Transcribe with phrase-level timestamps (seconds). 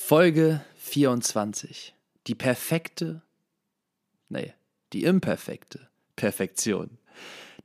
[0.00, 1.92] Folge 24.
[2.28, 3.20] Die perfekte,
[4.30, 4.54] nee,
[4.94, 6.96] die imperfekte Perfektion.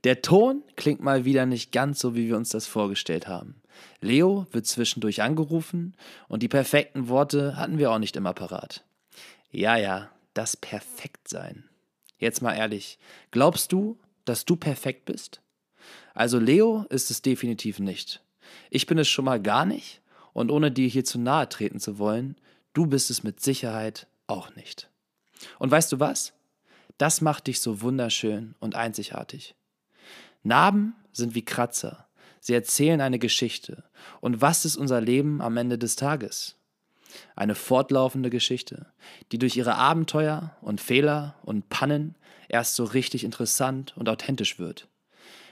[0.02, 3.62] Der Ton klingt mal wieder nicht ganz so, wie wir uns das vorgestellt haben.
[4.02, 5.96] Leo wird zwischendurch angerufen
[6.28, 8.84] und die perfekten Worte hatten wir auch nicht immer parat.
[9.50, 11.64] Ja, ja, das Perfektsein.
[12.18, 12.98] Jetzt mal ehrlich,
[13.30, 15.40] glaubst du, dass du perfekt bist?
[16.12, 18.22] Also Leo ist es definitiv nicht.
[18.68, 20.02] Ich bin es schon mal gar nicht
[20.34, 22.36] und ohne dir hier zu nahe treten zu wollen,
[22.74, 24.90] du bist es mit Sicherheit auch nicht.
[25.58, 26.34] Und weißt du was?
[26.98, 29.54] Das macht dich so wunderschön und einzigartig.
[30.42, 32.06] Narben sind wie Kratzer.
[32.40, 33.84] Sie erzählen eine Geschichte.
[34.20, 36.56] Und was ist unser Leben am Ende des Tages?
[37.36, 38.86] Eine fortlaufende Geschichte,
[39.32, 42.16] die durch ihre Abenteuer und Fehler und Pannen
[42.48, 44.88] erst so richtig interessant und authentisch wird.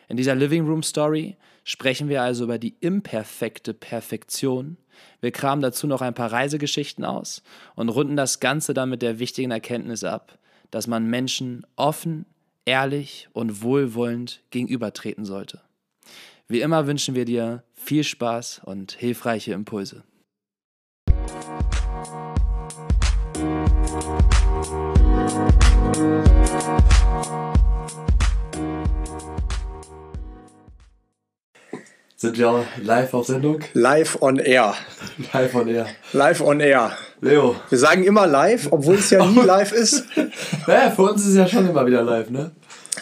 [0.09, 4.77] In dieser Living Room Story sprechen wir also über die imperfekte Perfektion.
[5.21, 7.43] Wir kramen dazu noch ein paar Reisegeschichten aus
[7.75, 10.39] und runden das Ganze dann mit der wichtigen Erkenntnis ab,
[10.71, 12.27] dass man Menschen offen,
[12.65, 15.61] ehrlich und wohlwollend gegenübertreten sollte.
[16.49, 20.05] Wie immer wünschen wir dir viel Spaß und hilfreiche Impulse.
[32.23, 33.59] Sind wir live auf Sendung?
[33.73, 34.77] Live on air.
[35.33, 35.87] Live on air.
[36.13, 36.93] Live on air.
[37.21, 37.57] Leo.
[37.69, 40.05] Wir sagen immer live, obwohl es ja nie live ist.
[40.69, 42.53] Naja, für uns ist es ja schon immer wieder live, ne?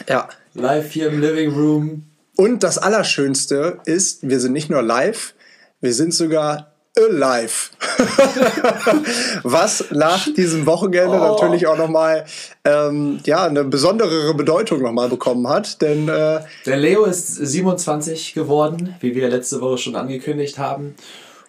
[0.09, 0.27] Ja.
[0.55, 2.07] Live hier im Living Room.
[2.35, 5.35] Und das Allerschönste ist, wir sind nicht nur live,
[5.81, 7.69] wir sind sogar alive.
[9.43, 11.31] Was nach diesem Wochenende Oh.
[11.33, 12.25] natürlich auch nochmal
[12.65, 15.81] ähm, ja, eine besonderere Bedeutung nochmal bekommen hat.
[15.81, 20.95] Denn äh, Der Leo ist 27 geworden, wie wir letzte Woche schon angekündigt haben.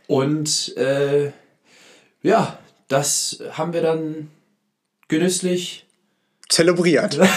[0.06, 1.32] Und äh,
[2.22, 4.30] ja, das haben wir dann
[5.08, 5.86] genüsslich.
[6.48, 7.18] zelebriert.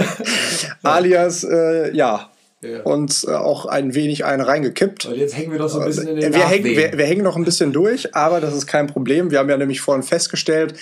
[0.82, 2.30] Alias, äh, ja,
[2.62, 2.82] Ja.
[2.82, 5.06] uns äh, auch ein wenig einen reingekippt.
[5.06, 7.22] Und jetzt hängen wir doch so ein bisschen in den wir, hängen, wir, wir hängen
[7.22, 9.30] noch ein bisschen durch, aber das ist kein Problem.
[9.30, 10.74] Wir haben ja nämlich vorhin festgestellt,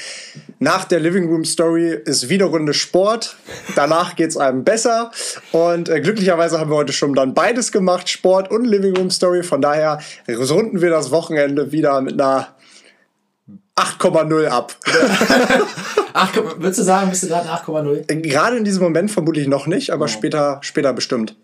[0.59, 3.37] nach der Living Room Story ist wieder Runde Sport.
[3.77, 5.13] Danach geht es einem besser.
[5.53, 9.45] Und äh, glücklicherweise haben wir heute schon dann beides gemacht, Sport und Living Room Story.
[9.45, 12.49] Von daher runden wir das Wochenende wieder mit einer
[13.79, 14.75] 8,0 ab.
[16.13, 18.21] Ach, komm, würdest du sagen, bist du gerade 8,0?
[18.23, 21.37] Gerade in diesem Moment vermutlich noch nicht, aber später, später bestimmt.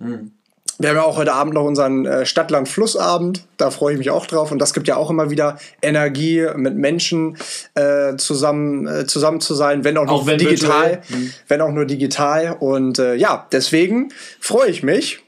[0.78, 3.44] Wir haben ja auch heute Abend noch unseren äh, Stadtland-Flussabend.
[3.58, 4.50] Da freue ich mich auch drauf.
[4.50, 7.36] Und das gibt ja auch immer wieder Energie, mit Menschen
[7.76, 11.02] äh, zusammen, äh, zusammen zu sein, wenn auch, Auch nur digital.
[11.02, 11.30] virtuell.
[11.46, 12.56] Wenn auch nur digital.
[12.58, 15.20] Und äh, ja, deswegen freue ich mich,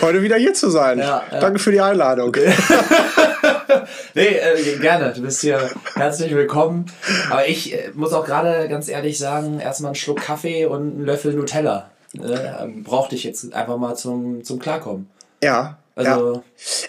[0.00, 1.00] heute wieder hier zu sein.
[1.00, 1.40] Ja, ja.
[1.40, 2.36] Danke für die Einladung.
[4.14, 5.12] Nee, äh, gerne.
[5.12, 6.86] Du bist hier herzlich willkommen.
[7.30, 11.04] Aber ich äh, muss auch gerade ganz ehrlich sagen, erstmal einen Schluck Kaffee und einen
[11.04, 11.90] Löffel Nutella.
[12.14, 15.08] Äh, brauchte ich jetzt einfach mal zum, zum Klarkommen.
[15.42, 15.78] Ja.
[15.96, 16.12] ja.
[16.14, 16.42] Also,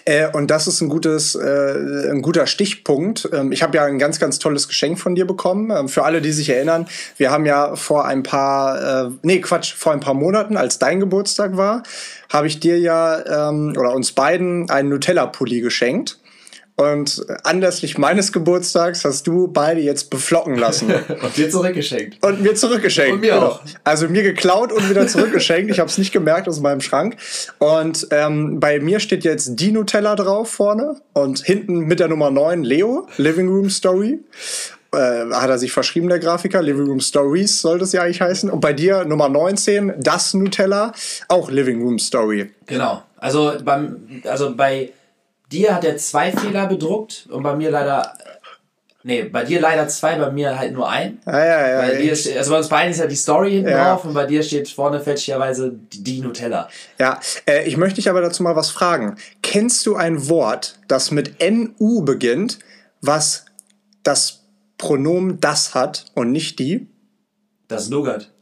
[0.04, 3.28] Äh, und das ist ein, gutes, äh, ein guter Stichpunkt.
[3.32, 5.70] Ähm, ich habe ja ein ganz, ganz tolles Geschenk von dir bekommen.
[5.70, 9.74] Ähm, für alle, die sich erinnern, wir haben ja vor ein paar, äh, nee, Quatsch,
[9.74, 11.82] vor ein paar Monaten, als dein Geburtstag war,
[12.30, 16.18] habe ich dir ja ähm, oder uns beiden einen Nutella-Pulli geschenkt.
[16.78, 20.94] Und anlässlich meines Geburtstags hast du beide jetzt beflocken lassen.
[21.22, 22.24] und dir zurückgeschenkt.
[22.24, 23.14] Und mir zurückgeschenkt.
[23.14, 23.46] Und mir genau.
[23.46, 23.60] auch.
[23.82, 25.72] Also mir geklaut und wieder zurückgeschenkt.
[25.72, 27.16] Ich habe es nicht gemerkt aus meinem Schrank.
[27.58, 32.30] Und ähm, bei mir steht jetzt die Nutella drauf vorne und hinten mit der Nummer
[32.30, 34.20] 9 Leo, Living Room Story.
[34.92, 34.96] Äh,
[35.32, 36.62] hat er sich verschrieben, der Grafiker.
[36.62, 38.48] Living Room Stories soll das ja eigentlich heißen.
[38.50, 40.92] Und bei dir Nummer 19, das Nutella,
[41.26, 42.52] auch Living Room Story.
[42.66, 43.02] Genau.
[43.16, 44.92] Also, beim, also bei
[45.50, 48.14] dir hat er zwei Fehler bedruckt und bei mir leider.
[49.04, 51.20] Nee, bei dir leider zwei, bei mir halt nur ein.
[51.24, 51.80] Ja, ja, ja.
[51.80, 53.92] Bei dir steht, also bei uns beiden ist ja die Story hinten Ja.
[53.94, 56.68] drauf und bei dir steht vorne fälschlicherweise die Nutella.
[56.98, 59.16] Ja, äh, ich möchte dich aber dazu mal was fragen.
[59.42, 62.58] Kennst du ein Wort, das mit NU beginnt,
[63.00, 63.46] was
[64.02, 64.40] das
[64.78, 66.88] Pronomen das hat und nicht die?
[67.68, 68.32] Das Nougat.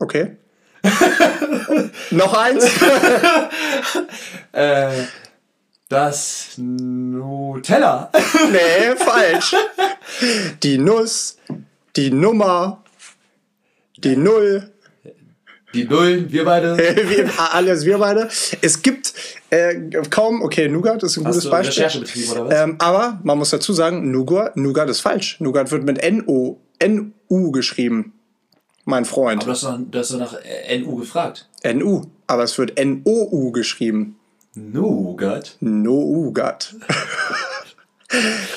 [0.00, 0.36] Okay.
[2.10, 2.64] Noch eins?
[4.52, 5.04] Äh,
[5.88, 8.10] das Nutella.
[8.52, 9.54] nee, falsch.
[10.62, 11.36] Die Nuss,
[11.96, 12.82] die Nummer,
[13.98, 14.72] die Null,
[15.74, 16.76] Die Nullen, wir beide.
[16.78, 18.28] wir, alles wir beide.
[18.60, 19.14] Es gibt
[19.50, 19.74] äh,
[20.10, 21.84] kaum, okay, Nougat ist ein Hast gutes Beispiel.
[21.84, 22.54] Recherche betrieben oder was?
[22.54, 25.40] Ähm, aber man muss dazu sagen, Nougat, Nougat ist falsch.
[25.40, 28.12] Nougat wird mit N-O, N-U geschrieben.
[28.84, 29.42] Mein Freund.
[29.42, 30.34] Aber du hast doch, nach
[30.78, 31.48] NU gefragt.
[31.62, 32.02] N-U.
[32.26, 34.18] Aber es wird N-O-U geschrieben.
[34.54, 35.56] Nougat?
[35.60, 36.74] Nougat.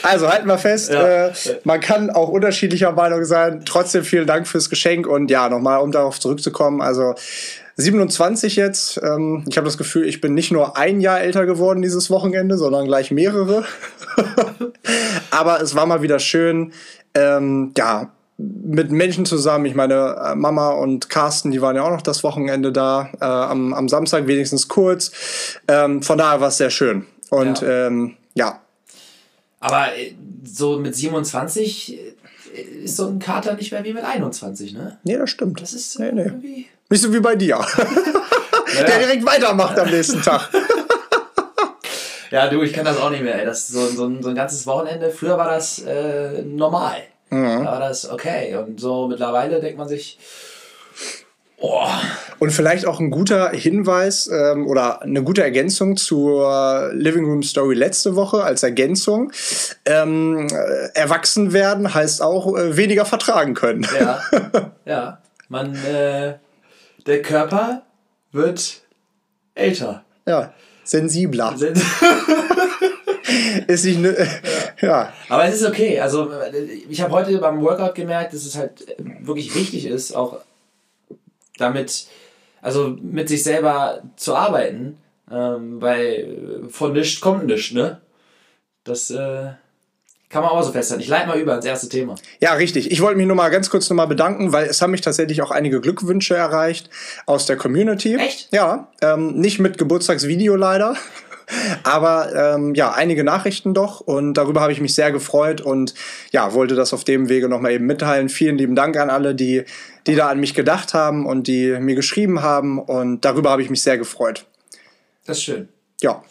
[0.03, 1.27] Also halten wir fest, ja.
[1.27, 1.33] äh,
[1.63, 3.63] man kann auch unterschiedlicher Meinung sein.
[3.65, 6.81] Trotzdem vielen Dank fürs Geschenk und ja, nochmal, um darauf zurückzukommen.
[6.81, 7.15] Also
[7.77, 8.99] 27 jetzt.
[9.01, 12.57] Ähm, ich habe das Gefühl, ich bin nicht nur ein Jahr älter geworden dieses Wochenende,
[12.57, 13.63] sondern gleich mehrere.
[15.31, 16.73] Aber es war mal wieder schön,
[17.13, 19.65] ähm, ja, mit Menschen zusammen.
[19.65, 23.25] Ich meine, äh, Mama und Carsten, die waren ja auch noch das Wochenende da, äh,
[23.25, 25.11] am, am Samstag wenigstens kurz.
[25.67, 27.05] Ähm, von daher war es sehr schön.
[27.29, 27.87] Und ja.
[27.87, 28.61] Ähm, ja.
[29.59, 34.73] Aber äh, so mit 27 äh, ist so ein Kater nicht mehr wie mit 21,
[34.73, 34.99] ne?
[35.03, 35.61] Nee, das stimmt.
[35.61, 36.23] Das ist nee, nee.
[36.23, 36.67] irgendwie.
[36.89, 37.65] Nicht so wie bei dir.
[38.75, 38.83] Ja.
[38.83, 40.49] Der direkt weitermacht am nächsten Tag.
[42.31, 43.39] ja, du, ich kann das auch nicht mehr.
[43.39, 43.45] Ey.
[43.45, 45.11] Das so, so, ein, so ein ganzes Wochenende.
[45.11, 46.97] Früher war das äh, normal.
[47.29, 47.63] Mhm.
[47.63, 48.55] Da war das okay.
[48.55, 50.19] Und so mittlerweile denkt man sich,
[51.57, 51.87] Oh.
[52.39, 57.75] Und vielleicht auch ein guter Hinweis ähm, oder eine gute Ergänzung zur Living Room Story
[57.75, 59.31] letzte Woche als Ergänzung.
[59.85, 63.87] Ähm, äh, erwachsen werden heißt auch äh, weniger vertragen können.
[63.97, 64.21] Ja,
[64.85, 65.21] ja.
[65.47, 66.35] Man, äh,
[67.07, 67.83] der Körper
[68.31, 68.81] wird
[69.53, 70.03] älter.
[70.27, 71.53] Ja, sensibler.
[71.55, 71.73] Sen
[73.67, 74.15] ist nicht ne,
[74.81, 75.13] ja.
[75.29, 75.99] Aber es ist okay.
[75.99, 76.29] Also
[76.89, 80.39] ich habe heute beim Workout gemerkt, dass es halt wirklich wichtig ist, auch
[81.57, 82.07] damit,
[82.61, 84.97] also mit sich selber zu arbeiten,
[85.31, 88.01] ähm, weil von nichts kommt nichts, ne?
[88.83, 89.53] Das äh,
[90.29, 91.01] kann man auch so festhalten.
[91.01, 92.15] Ich leite mal über ins erste Thema.
[92.41, 92.91] Ja, richtig.
[92.91, 95.41] Ich wollte mich nur mal ganz kurz noch mal bedanken, weil es haben mich tatsächlich
[95.41, 96.89] auch einige Glückwünsche erreicht
[97.25, 98.15] aus der Community.
[98.15, 98.51] Echt?
[98.51, 100.95] Ja, ähm, nicht mit Geburtstagsvideo leider.
[101.83, 105.93] Aber ähm, ja, einige Nachrichten doch und darüber habe ich mich sehr gefreut und
[106.31, 108.29] ja, wollte das auf dem Wege nochmal eben mitteilen.
[108.29, 109.63] Vielen lieben Dank an alle, die,
[110.07, 113.69] die da an mich gedacht haben und die mir geschrieben haben und darüber habe ich
[113.69, 114.45] mich sehr gefreut.
[115.25, 115.69] Das ist schön.
[116.01, 116.23] Ja.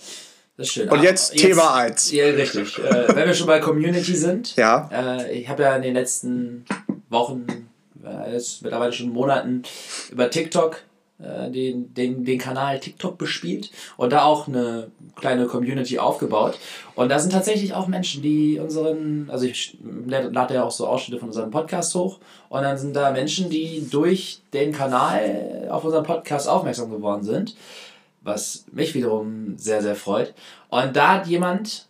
[0.56, 0.88] Das ist schön.
[0.88, 2.12] Und jetzt, jetzt Thema 1.
[2.12, 2.78] Ja, richtig.
[2.78, 4.88] äh, wenn wir schon bei Community sind, ja.
[4.92, 6.64] Äh, ich habe ja in den letzten
[7.08, 7.46] Wochen,
[8.04, 9.62] äh, mittlerweile schon Monaten,
[10.12, 10.82] über TikTok
[11.18, 16.58] den, den, den Kanal TikTok bespielt und da auch eine kleine Community aufgebaut.
[16.96, 21.20] Und da sind tatsächlich auch Menschen, die unseren, also ich lade ja auch so Ausschnitte
[21.20, 22.18] von unserem Podcast hoch
[22.48, 27.56] und dann sind da Menschen, die durch den Kanal auf unseren Podcast aufmerksam geworden sind,
[28.22, 30.34] was mich wiederum sehr, sehr freut.
[30.68, 31.86] Und da hat jemand,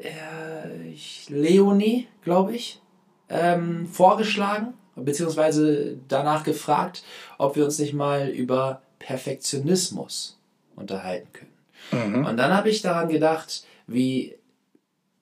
[0.00, 0.94] äh,
[1.28, 2.80] Leonie, glaube ich,
[3.28, 7.02] ähm, vorgeschlagen, beziehungsweise danach gefragt,
[7.38, 10.38] ob wir uns nicht mal über Perfektionismus
[10.76, 12.14] unterhalten können.
[12.14, 12.26] Mhm.
[12.26, 14.36] Und dann habe ich daran gedacht, wie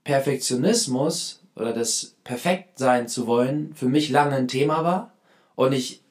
[0.04, 5.12] Perfektionismus oder das perfekt sein zu wollen für mich lange ein Thema war
[5.54, 6.02] und ich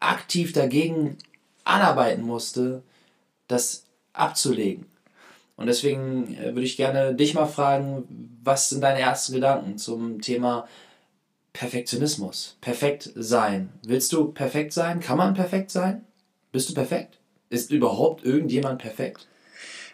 [0.00, 1.16] aktiv dagegen
[1.64, 2.82] anarbeiten musste,
[3.48, 4.86] das abzulegen.
[5.56, 10.20] Und deswegen äh, würde ich gerne dich mal fragen, was sind deine ersten Gedanken zum
[10.20, 10.66] Thema
[11.54, 12.58] Perfektionismus.
[12.60, 13.70] Perfekt sein.
[13.86, 15.00] Willst du perfekt sein?
[15.00, 16.04] Kann man perfekt sein?
[16.52, 17.18] Bist du perfekt?
[17.48, 19.26] Ist überhaupt irgendjemand perfekt?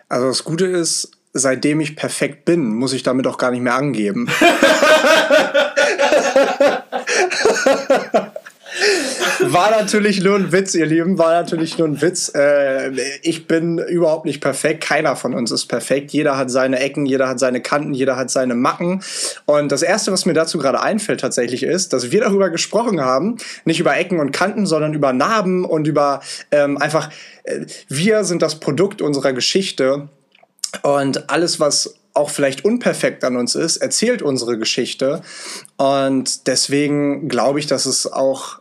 [0.09, 3.75] Also das Gute ist, seitdem ich perfekt bin, muss ich damit auch gar nicht mehr
[3.75, 4.29] angeben.
[9.43, 12.31] War natürlich nur ein Witz, ihr Lieben, war natürlich nur ein Witz.
[12.35, 12.91] Äh,
[13.23, 14.83] ich bin überhaupt nicht perfekt.
[14.83, 16.13] Keiner von uns ist perfekt.
[16.13, 19.03] Jeder hat seine Ecken, jeder hat seine Kanten, jeder hat seine Macken.
[19.47, 23.37] Und das Erste, was mir dazu gerade einfällt tatsächlich ist, dass wir darüber gesprochen haben,
[23.65, 27.11] nicht über Ecken und Kanten, sondern über Narben und über ähm, einfach,
[27.45, 30.09] äh, wir sind das Produkt unserer Geschichte.
[30.83, 35.23] Und alles, was auch vielleicht unperfekt an uns ist, erzählt unsere Geschichte.
[35.77, 38.61] Und deswegen glaube ich, dass es auch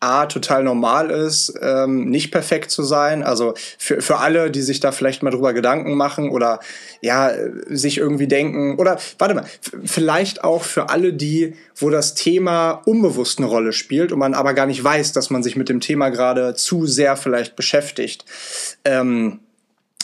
[0.00, 3.22] A, total normal ist, ähm, nicht perfekt zu sein.
[3.22, 6.60] Also für, für alle, die sich da vielleicht mal drüber Gedanken machen oder
[7.00, 7.32] ja,
[7.66, 9.44] sich irgendwie denken, oder warte mal,
[9.84, 14.54] vielleicht auch für alle, die, wo das Thema unbewusst eine Rolle spielt und man aber
[14.54, 18.24] gar nicht weiß, dass man sich mit dem Thema gerade zu sehr vielleicht beschäftigt.
[18.84, 19.40] Ähm,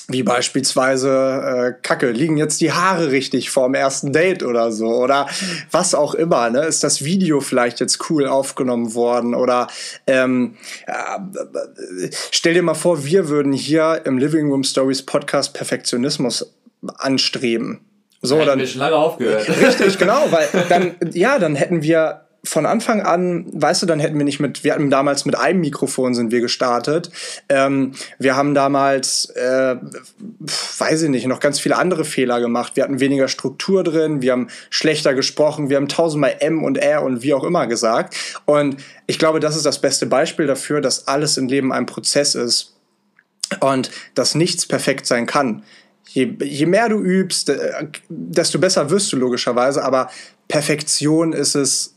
[0.08, 4.86] wie beispielsweise, äh, Kacke, liegen jetzt die Haare richtig vorm ersten Date oder so?
[4.86, 5.26] Oder
[5.70, 6.60] was auch immer, ne?
[6.60, 9.34] Ist das Video vielleicht jetzt cool aufgenommen worden?
[9.34, 9.68] Oder
[10.06, 10.56] ähm,
[10.86, 16.54] äh, stell dir mal vor, wir würden hier im Living Room Stories Podcast Perfektionismus
[16.98, 17.80] anstreben.
[18.20, 18.58] So, dann.
[18.58, 19.48] Wir schon lange aufgehört.
[19.48, 24.18] Richtig, genau, weil dann, ja, dann hätten wir von Anfang an, weißt du, dann hätten
[24.18, 27.10] wir nicht mit, wir hatten damals mit einem Mikrofon sind wir gestartet.
[27.48, 29.76] Ähm, wir haben damals, äh,
[30.78, 32.76] weiß ich nicht, noch ganz viele andere Fehler gemacht.
[32.76, 37.02] Wir hatten weniger Struktur drin, wir haben schlechter gesprochen, wir haben tausendmal M und R
[37.02, 38.14] und wie auch immer gesagt.
[38.44, 42.34] Und ich glaube, das ist das beste Beispiel dafür, dass alles im Leben ein Prozess
[42.34, 42.74] ist
[43.60, 45.62] und dass nichts perfekt sein kann
[46.14, 50.10] je, je mehr du übst, äh, desto besser wirst du logischerweise, aber
[50.48, 51.93] Perfektion ist es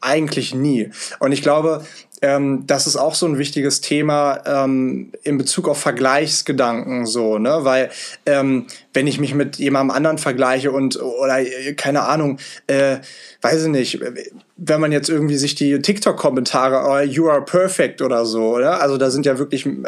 [0.00, 0.90] eigentlich nie.
[1.18, 1.84] Und ich glaube,
[2.20, 7.60] ähm, das ist auch so ein wichtiges Thema ähm, in Bezug auf Vergleichsgedanken so, ne?
[7.62, 7.90] Weil
[8.26, 11.44] ähm, wenn ich mich mit jemandem anderen vergleiche und oder
[11.76, 12.98] keine Ahnung, äh,
[13.40, 14.00] weiß ich nicht,
[14.56, 18.82] wenn man jetzt irgendwie sich die TikTok-Kommentare, oh, you are perfect oder so, oder?
[18.82, 19.80] Also da sind ja wirklich äh,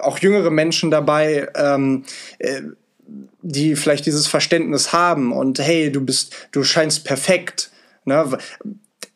[0.00, 2.04] auch jüngere Menschen dabei, ähm,
[2.38, 2.62] äh,
[3.42, 7.70] die vielleicht dieses Verständnis haben und hey, du bist, du scheinst perfekt.
[8.04, 8.38] Ne?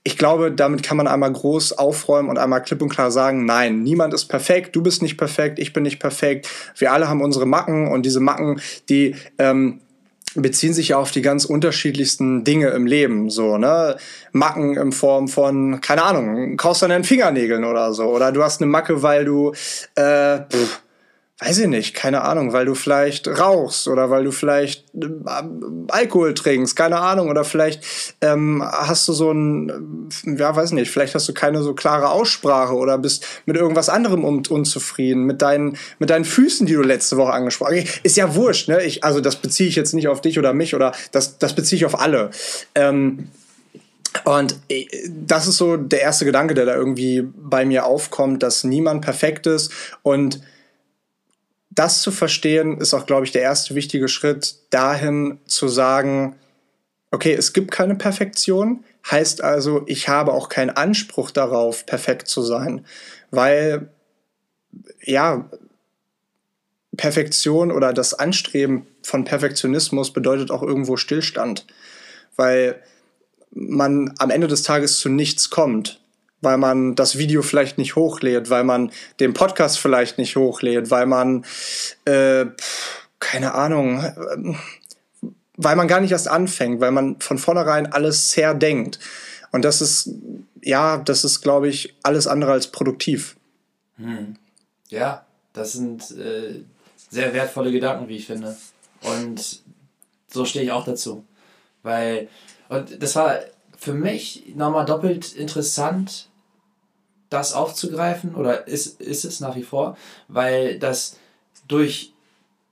[0.07, 3.83] Ich glaube, damit kann man einmal groß aufräumen und einmal klipp und klar sagen, nein,
[3.83, 6.47] niemand ist perfekt, du bist nicht perfekt, ich bin nicht perfekt.
[6.77, 9.81] Wir alle haben unsere Macken und diese Macken, die ähm,
[10.35, 13.97] beziehen sich ja auf die ganz unterschiedlichsten Dinge im Leben, so, ne?
[14.33, 18.05] Macken in Form von, keine Ahnung, kaufst an deinen Fingernägeln oder so.
[18.05, 19.53] Oder du hast eine Macke, weil du,
[19.95, 20.83] äh, pff,
[21.41, 25.09] weiß ich nicht, keine Ahnung, weil du vielleicht rauchst oder weil du vielleicht äh,
[25.89, 27.83] Alkohol trinkst, keine Ahnung, oder vielleicht
[28.21, 32.75] ähm, hast du so ein, ja, weiß nicht, vielleicht hast du keine so klare Aussprache
[32.75, 37.17] oder bist mit irgendwas anderem un unzufrieden, mit deinen, mit deinen Füßen, die du letzte
[37.17, 38.01] Woche angesprochen hast.
[38.05, 38.85] Ist ja wurscht, ne?
[38.85, 41.79] Ich, also das beziehe ich jetzt nicht auf dich oder mich oder das, das beziehe
[41.79, 42.31] ich auf alle.
[42.77, 43.29] Ähm,
[44.25, 48.63] und äh, das ist so der erste Gedanke, der da irgendwie bei mir aufkommt, dass
[48.63, 49.73] niemand perfekt ist
[50.03, 50.41] und
[51.75, 56.37] das zu verstehen, ist auch, glaube ich, der erste wichtige Schritt dahin zu sagen,
[57.11, 62.43] okay, es gibt keine Perfektion, heißt also, ich habe auch keinen Anspruch darauf, perfekt zu
[62.43, 62.85] sein,
[63.31, 63.89] weil,
[65.03, 65.49] ja,
[66.97, 71.67] Perfektion oder das Anstreben von Perfektionismus bedeutet auch irgendwo Stillstand,
[72.37, 72.81] weil
[73.51, 76.04] man am Ende des Tages zu nichts kommt
[76.45, 81.07] weil man das Video vielleicht nicht hochlädt, weil man den Podcast vielleicht nicht hochlädt, weil
[81.07, 81.45] man,
[82.05, 82.47] äh,
[83.19, 84.55] keine Ahnung, äh,
[85.57, 88.99] weil man gar nicht erst anfängt, weil man von vornherein alles sehr denkt.
[89.53, 90.11] Und das ist,
[90.63, 93.37] ja, das ist, glaube ich, alles andere als produktiv.
[93.97, 94.37] Hm.
[94.89, 96.63] Ja, das sind äh,
[97.11, 98.57] sehr wertvolle Gedanken, wie ich finde.
[99.03, 99.63] Und
[100.29, 101.25] so stehe ich auch dazu.
[101.83, 102.29] Weil,
[102.69, 103.39] und das war
[103.79, 106.29] für mich nochmal doppelt interessant,
[107.35, 109.97] das aufzugreifen oder ist, ist es nach wie vor,
[110.29, 111.17] weil das
[111.69, 112.13] durch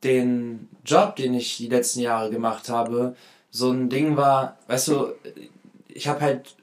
[0.05, 3.15] den Job, den ich die letzten Jahre gemacht habe,
[3.51, 5.13] so ein Ding war, weißt du,
[5.89, 6.57] ich habe halt,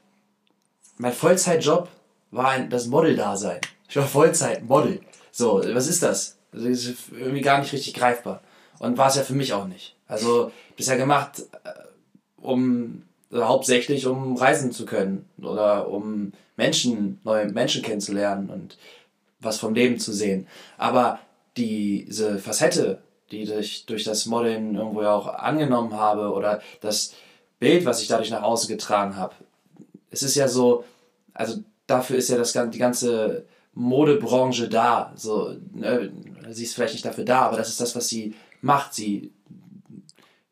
[0.98, 1.88] mein Vollzeitjob
[2.30, 3.60] war ein, das Model-Dasein.
[3.88, 5.00] Ich war Vollzeit-Model.
[5.30, 6.36] So, was ist das?
[6.52, 8.42] Das ist irgendwie gar nicht richtig greifbar.
[8.78, 9.94] Und war es ja für mich auch nicht.
[10.08, 11.70] Also, bisher gemacht, äh,
[12.40, 18.76] um also hauptsächlich um reisen zu können oder um Menschen, neue Menschen kennenzulernen und
[19.40, 20.46] was vom Leben zu sehen.
[20.76, 21.18] Aber
[21.56, 27.14] diese Facette, die ich durch das Modeln irgendwo ja auch angenommen habe oder das
[27.58, 29.34] Bild, was ich dadurch nach außen getragen habe,
[30.10, 30.84] es ist ja so,
[31.32, 35.12] also dafür ist ja das, die ganze Modebranche da.
[35.16, 36.12] So, ne,
[36.50, 38.92] sie ist vielleicht nicht dafür da, aber das ist das, was sie macht.
[38.92, 39.32] Sie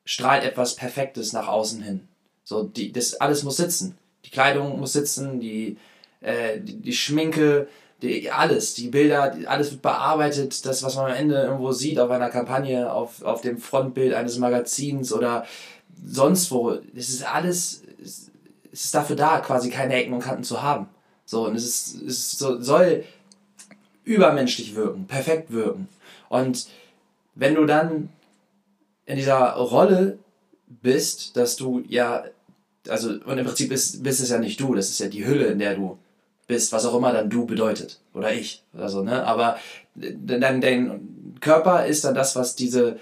[0.04, 2.08] strahlt etwas Perfektes nach außen hin.
[2.44, 3.98] So, die, das alles muss sitzen.
[4.24, 5.76] Die Kleidung muss sitzen, die,
[6.20, 7.68] äh, die, die, Schminke,
[8.02, 10.64] die, alles, die Bilder, die, alles wird bearbeitet.
[10.66, 14.38] Das, was man am Ende irgendwo sieht auf einer Kampagne, auf, auf dem Frontbild eines
[14.38, 15.46] Magazins oder
[16.04, 18.30] sonst wo, es ist alles, es
[18.70, 20.88] ist dafür da, quasi keine Ecken und Kanten zu haben.
[21.24, 23.04] So, und es, ist, es so, soll
[24.04, 25.88] übermenschlich wirken, perfekt wirken.
[26.28, 26.68] Und
[27.34, 28.08] wenn du dann
[29.06, 30.18] in dieser Rolle
[30.66, 32.24] bist, dass du ja
[32.88, 35.46] also und im Prinzip bist, bist es ja nicht du, das ist ja die Hülle,
[35.46, 35.98] in der du
[36.48, 38.00] bist, was auch immer dann du bedeutet.
[38.12, 38.64] Oder ich.
[38.74, 39.24] Oder so, ne?
[39.24, 39.58] Aber
[39.94, 42.98] dein, dein Körper ist dann das, was diese,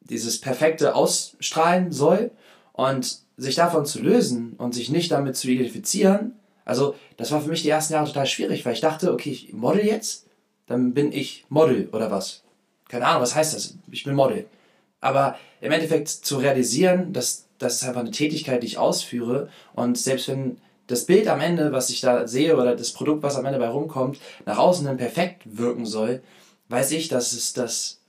[0.00, 2.30] dieses Perfekte ausstrahlen soll.
[2.74, 7.48] Und sich davon zu lösen und sich nicht damit zu identifizieren, also das war für
[7.48, 10.26] mich die ersten Jahre total schwierig, weil ich dachte, okay, ich model jetzt,
[10.66, 12.42] dann bin ich Model oder was.
[12.88, 13.76] Keine Ahnung, was heißt das?
[13.90, 14.46] Ich bin Model.
[15.00, 19.48] Aber im Endeffekt zu realisieren, dass das ist einfach eine Tätigkeit, die ich ausführe.
[19.74, 23.36] Und selbst wenn das Bild am Ende, was ich da sehe, oder das Produkt, was
[23.36, 26.22] am Ende bei rumkommt, nach außen dann perfekt wirken soll,
[26.68, 28.00] weiß ich, dass es das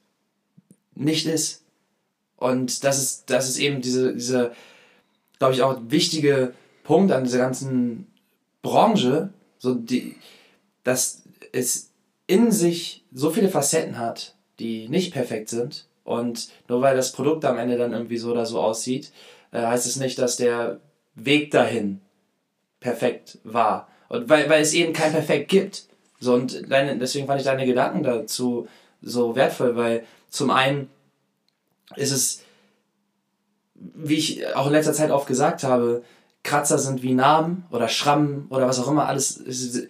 [0.95, 1.63] nicht ist.
[2.35, 4.51] Und das ist, das ist eben diese, diese
[5.39, 6.53] glaube ich, auch wichtige
[6.83, 8.07] Punkt an dieser ganzen
[8.61, 9.29] Branche,
[9.59, 10.15] so die,
[10.83, 11.91] dass es
[12.27, 15.85] in sich so viele Facetten hat, die nicht perfekt sind.
[16.03, 19.11] Und nur weil das Produkt am Ende dann irgendwie so oder so aussieht,
[19.51, 20.79] äh, heißt es nicht, dass der
[21.15, 22.01] Weg dahin
[22.79, 23.87] perfekt war.
[24.09, 25.85] Und weil, weil es eben kein Perfekt gibt.
[26.19, 28.67] So, und deine, deswegen fand ich deine Gedanken dazu
[29.01, 30.89] so wertvoll, weil zum einen
[31.95, 32.43] ist es,
[33.75, 36.03] wie ich auch in letzter Zeit oft gesagt habe,
[36.47, 39.89] Kratzer sind wie Namen oder Schrammen oder was auch immer, alles sind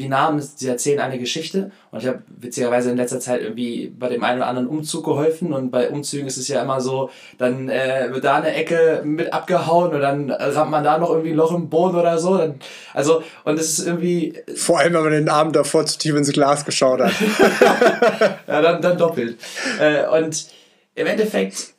[0.00, 1.70] wie Namen, sie erzählen eine Geschichte.
[1.92, 5.52] Und ich habe witzigerweise in letzter Zeit irgendwie bei dem einen oder anderen Umzug geholfen
[5.52, 9.32] und bei Umzügen ist es ja immer so, dann äh, wird da eine Ecke mit
[9.32, 12.38] abgehauen und dann rammt man da noch irgendwie ein Loch im Boden oder so.
[12.38, 12.56] Dann,
[12.92, 14.34] also, und es ist irgendwie.
[14.56, 17.12] Vor allem, wenn man den Abend davor zu tief ins Glas geschaut hat.
[18.48, 19.38] ja, dann, dann doppelt.
[19.78, 20.48] Äh, und
[20.96, 21.74] im Endeffekt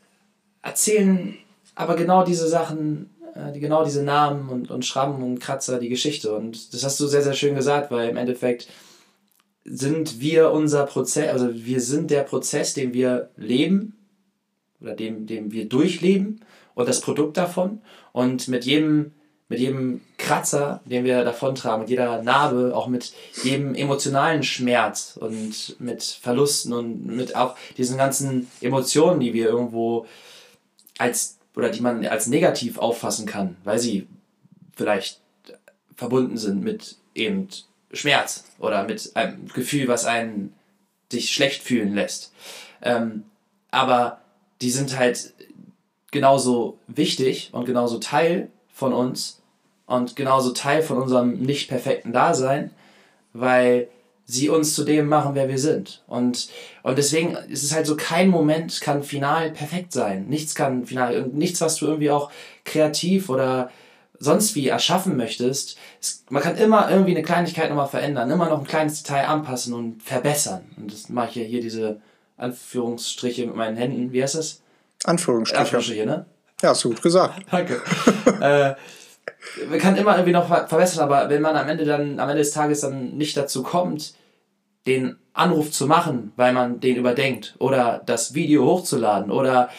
[0.62, 1.38] erzählen
[1.76, 6.34] aber genau diese Sachen die, genau diese Namen und, und Schrammen und Kratzer, die Geschichte.
[6.34, 8.68] Und das hast du sehr, sehr schön gesagt, weil im Endeffekt
[9.66, 13.98] sind wir unser Prozess, also wir sind der Prozess, den wir leben
[14.80, 16.42] oder dem, dem wir durchleben
[16.76, 17.82] und das Produkt davon.
[18.14, 19.14] Und mit jedem,
[19.50, 23.12] mit jedem Kratzer, den wir davontragen, mit jeder Narbe, auch mit
[23.44, 30.06] jedem emotionalen Schmerz und mit Verlusten und mit auch diesen ganzen Emotionen, die wir irgendwo
[30.98, 34.08] als oder die man als negativ auffassen kann, weil sie
[34.76, 35.22] vielleicht
[35.96, 37.48] verbunden sind mit eben
[37.92, 40.54] Schmerz oder mit einem Gefühl, was einen
[41.12, 42.34] sich schlecht fühlen lässt.
[42.82, 43.24] Ähm,
[43.72, 44.22] aber
[44.62, 45.34] die sind halt
[46.12, 49.42] genauso wichtig und genauso Teil von uns
[49.86, 52.72] und genauso Teil von unserem nicht perfekten Dasein,
[53.34, 53.88] weil
[54.26, 56.04] sie uns zu dem machen, wer wir sind.
[56.08, 56.50] Und,
[56.84, 60.26] und deswegen ist es halt so, kein Moment kann final perfekt sein.
[60.28, 62.32] Nichts kann final, und nichts, was du irgendwie auch
[62.64, 63.70] kreativ oder
[64.20, 65.78] sonst wie erschaffen möchtest.
[66.02, 69.74] Es, man kann immer irgendwie eine Kleinigkeit nochmal verändern, immer noch ein kleines Detail anpassen
[69.74, 70.64] und verbessern.
[70.78, 72.02] Und das mache ich ja hier diese
[72.38, 74.12] Anführungsstriche mit meinen Händen.
[74.12, 74.62] Wie heißt das?
[75.04, 75.62] Anführungsstriche.
[75.62, 76.26] Anführungsstriche, ne?
[76.62, 77.46] Ja, hast du gut gesagt.
[77.52, 77.82] Danke.
[78.42, 78.74] äh,
[79.70, 82.52] man kann immer irgendwie noch verbessern, aber wenn man am Ende dann, am Ende des
[82.52, 84.14] Tages dann nicht dazu kommt,
[84.88, 89.70] den Anruf zu machen, weil man den überdenkt oder das Video hochzuladen oder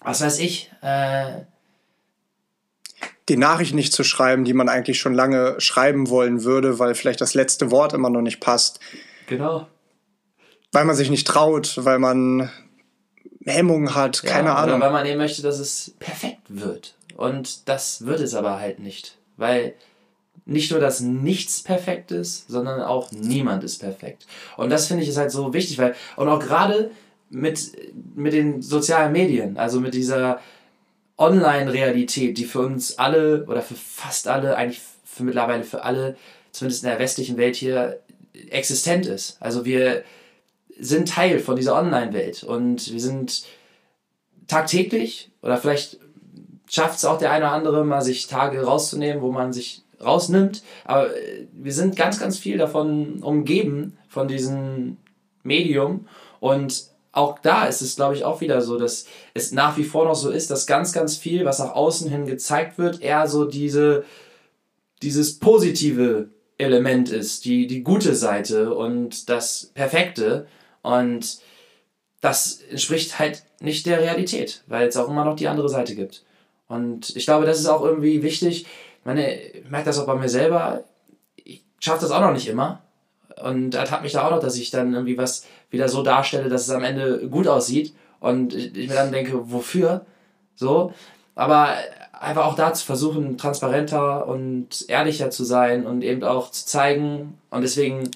[0.00, 1.42] was weiß ich, äh,
[3.28, 7.20] die Nachricht nicht zu schreiben, die man eigentlich schon lange schreiben wollen würde, weil vielleicht
[7.20, 8.78] das letzte Wort immer noch nicht passt.
[9.26, 9.66] Genau.
[10.72, 12.50] Weil man sich nicht traut, weil man
[13.44, 14.80] Hemmungen hat, ja, keine Ahnung.
[14.80, 16.95] Weil man eben möchte, dass es perfekt wird.
[17.16, 19.16] Und das wird es aber halt nicht.
[19.36, 19.74] Weil
[20.44, 24.26] nicht nur, dass nichts perfekt ist, sondern auch niemand ist perfekt.
[24.56, 26.90] Und das finde ich ist halt so wichtig, weil, und auch gerade
[27.30, 27.72] mit,
[28.14, 30.40] mit den sozialen Medien, also mit dieser
[31.18, 36.16] Online-Realität, die für uns alle oder für fast alle, eigentlich für mittlerweile für alle,
[36.52, 38.00] zumindest in der westlichen Welt hier,
[38.50, 39.38] existent ist.
[39.40, 40.04] Also wir
[40.78, 43.44] sind Teil von dieser Online-Welt und wir sind
[44.46, 45.98] tagtäglich oder vielleicht
[46.68, 50.62] schafft es auch der eine oder andere mal sich Tage rauszunehmen, wo man sich rausnimmt.
[50.84, 54.96] Aber äh, wir sind ganz, ganz viel davon umgeben, von diesem
[55.42, 56.08] Medium.
[56.40, 60.04] Und auch da ist es, glaube ich, auch wieder so, dass es nach wie vor
[60.04, 63.44] noch so ist, dass ganz, ganz viel, was nach außen hin gezeigt wird, eher so
[63.44, 64.04] diese,
[65.02, 70.46] dieses positive Element ist, die, die gute Seite und das Perfekte.
[70.82, 71.38] Und
[72.20, 76.25] das entspricht halt nicht der Realität, weil es auch immer noch die andere Seite gibt.
[76.68, 78.62] Und ich glaube, das ist auch irgendwie wichtig.
[78.64, 80.84] Ich meine, ich merke das auch bei mir selber.
[81.36, 82.82] Ich schaffe das auch noch nicht immer.
[83.42, 86.62] Und ertappt mich da auch noch, dass ich dann irgendwie was wieder so darstelle, dass
[86.62, 87.94] es am Ende gut aussieht.
[88.18, 90.04] Und ich mir dann denke, wofür?
[90.54, 90.92] So.
[91.34, 91.74] Aber
[92.12, 97.38] einfach auch da zu versuchen, transparenter und ehrlicher zu sein und eben auch zu zeigen.
[97.50, 98.10] Und deswegen,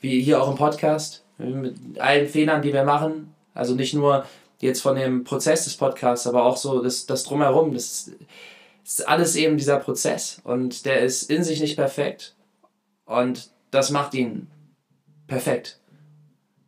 [0.00, 4.24] wie hier auch im Podcast, mit allen Fehlern, die wir machen, also nicht nur
[4.62, 8.12] jetzt von dem Prozess des Podcasts, aber auch so das, das Drumherum, das
[8.84, 12.34] ist alles eben dieser Prozess und der ist in sich nicht perfekt
[13.04, 14.48] und das macht ihn
[15.26, 15.80] perfekt.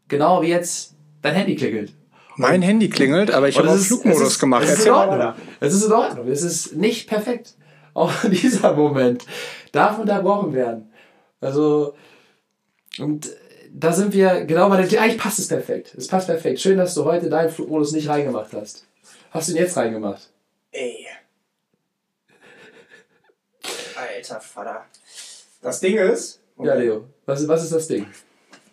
[0.09, 1.94] Genau wie jetzt dein Handy klingelt.
[2.37, 4.64] Mein Handy klingelt, aber ich habe auf Flugmodus ist, gemacht.
[4.64, 5.33] Es ist, in Ordnung.
[5.61, 6.28] es ist in Ordnung.
[6.28, 7.54] Es ist nicht perfekt.
[7.94, 9.24] Auch dieser Moment
[9.70, 10.90] darf unterbrochen werden.
[11.40, 11.94] Also,
[12.98, 13.30] und
[13.76, 15.94] da sind wir genau bei dem Eigentlich passt es perfekt.
[15.96, 16.60] Es passt perfekt.
[16.60, 18.87] Schön, dass du heute deinen Flugmodus nicht reingemacht hast.
[19.32, 20.30] Hast du ihn jetzt reingemacht?
[20.70, 21.06] Ey.
[23.96, 24.84] Alter Vater.
[25.60, 26.40] Das Ding ist.
[26.56, 26.68] Okay.
[26.68, 27.04] Ja, Leo.
[27.26, 28.06] Was, was ist das Ding?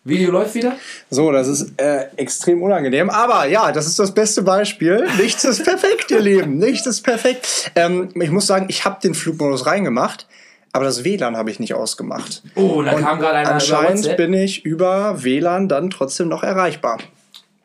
[0.03, 0.77] Video läuft wieder?
[1.09, 3.09] So, das ist äh, extrem unangenehm.
[3.09, 5.07] Aber ja, das ist das beste Beispiel.
[5.17, 6.57] Nichts ist perfekt, ihr Lieben.
[6.57, 7.71] Nichts ist perfekt.
[7.75, 10.27] Ähm, ich muss sagen, ich habe den Flugmodus reingemacht
[10.73, 12.43] aber das WLAN habe ich nicht ausgemacht.
[12.55, 16.99] Oh, da kam gerade einer Anscheinend bin ich über WLAN dann trotzdem noch erreichbar.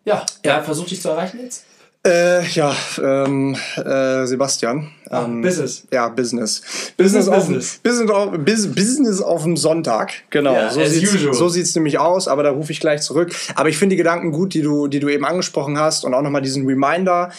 [0.04, 0.62] Ja, ja.
[0.62, 1.64] versucht dich zu erreichen jetzt?
[2.06, 4.92] Äh, ja, ähm, äh, Sebastian.
[5.10, 5.88] Ah, ähm, Business.
[5.92, 6.62] Ja, Business.
[6.96, 7.80] Business, auf, Business.
[7.82, 10.12] Business, auf, Bus- Business auf dem Sonntag.
[10.30, 10.54] Genau.
[10.54, 11.34] Ja, so as sieht's, usual.
[11.34, 13.34] so sieht's nämlich aus, aber da rufe ich gleich zurück.
[13.56, 16.22] Aber ich finde die Gedanken gut, die du, die du eben angesprochen hast und auch
[16.22, 17.32] nochmal diesen Reminder.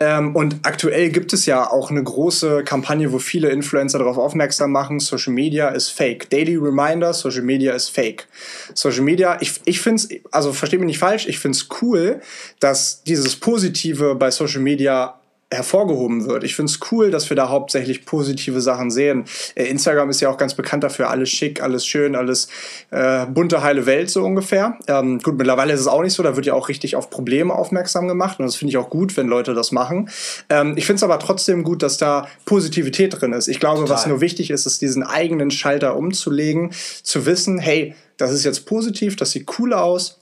[0.00, 4.70] Ähm, und aktuell gibt es ja auch eine große Kampagne, wo viele Influencer darauf aufmerksam
[4.70, 6.30] machen, Social Media ist fake.
[6.30, 8.28] Daily Reminder, Social Media ist fake.
[8.74, 12.20] Social Media, ich, ich finde es, also verstehe mich nicht falsch, ich finde es cool,
[12.60, 15.18] dass dieses Positive bei Social Media
[15.50, 16.44] hervorgehoben wird.
[16.44, 19.24] Ich finde es cool, dass wir da hauptsächlich positive Sachen sehen.
[19.54, 22.48] Äh, Instagram ist ja auch ganz bekannt dafür, alles schick, alles schön, alles
[22.90, 24.78] äh, bunte, heile Welt so ungefähr.
[24.88, 27.54] Ähm, gut, mittlerweile ist es auch nicht so, da wird ja auch richtig auf Probleme
[27.54, 30.10] aufmerksam gemacht und das finde ich auch gut, wenn Leute das machen.
[30.50, 33.48] Ähm, ich finde es aber trotzdem gut, dass da Positivität drin ist.
[33.48, 34.08] Ich glaube, was Total.
[34.10, 39.16] nur wichtig ist, ist diesen eigenen Schalter umzulegen, zu wissen, hey, das ist jetzt positiv,
[39.16, 40.18] das sieht cool aus,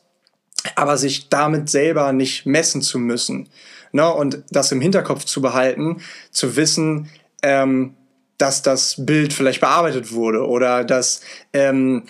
[0.77, 3.49] aber sich damit selber nicht messen zu müssen.
[3.97, 4.09] Ne?
[4.09, 7.11] Und das im Hinterkopf zu behalten, zu wissen,
[7.43, 7.95] ähm,
[8.39, 12.05] dass das Bild vielleicht bearbeitet wurde oder dass, ähm,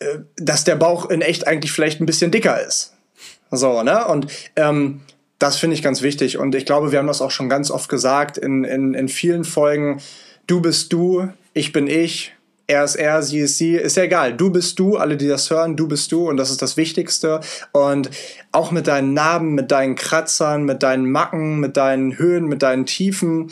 [0.00, 2.94] äh, dass der Bauch in echt eigentlich vielleicht ein bisschen dicker ist.
[3.50, 4.06] So, ne?
[4.06, 5.02] Und ähm,
[5.38, 6.38] das finde ich ganz wichtig.
[6.38, 9.44] Und ich glaube, wir haben das auch schon ganz oft gesagt in, in, in vielen
[9.44, 10.00] Folgen.
[10.46, 12.32] Du bist du, ich bin ich,
[12.68, 14.36] er ist er, sie ist sie, ist ja egal.
[14.36, 17.40] Du bist du, alle, die das hören, du bist du und das ist das Wichtigste.
[17.72, 18.10] Und
[18.52, 22.84] auch mit deinen Narben, mit deinen Kratzern, mit deinen Macken, mit deinen Höhen, mit deinen
[22.84, 23.50] Tiefen,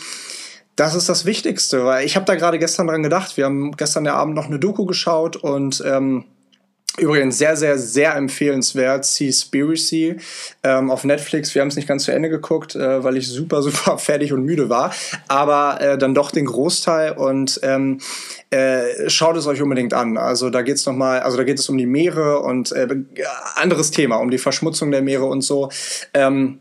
[0.76, 1.86] das ist das Wichtigste.
[1.86, 3.38] Weil ich habe da gerade gestern dran gedacht.
[3.38, 6.24] Wir haben gestern Abend noch eine Doku geschaut und ähm,
[6.98, 10.16] Übrigens sehr, sehr, sehr empfehlenswert, Seaspiracy
[10.62, 11.54] ähm, auf Netflix.
[11.54, 14.44] Wir haben es nicht ganz zu Ende geguckt, äh, weil ich super, super fertig und
[14.44, 14.94] müde war.
[15.28, 18.00] Aber äh, dann doch den Großteil und ähm,
[18.50, 20.16] äh, schaut es euch unbedingt an.
[20.16, 22.88] Also da geht's noch mal, also da geht es um die Meere und äh,
[23.56, 25.68] anderes Thema, um die Verschmutzung der Meere und so.
[26.14, 26.60] Ähm,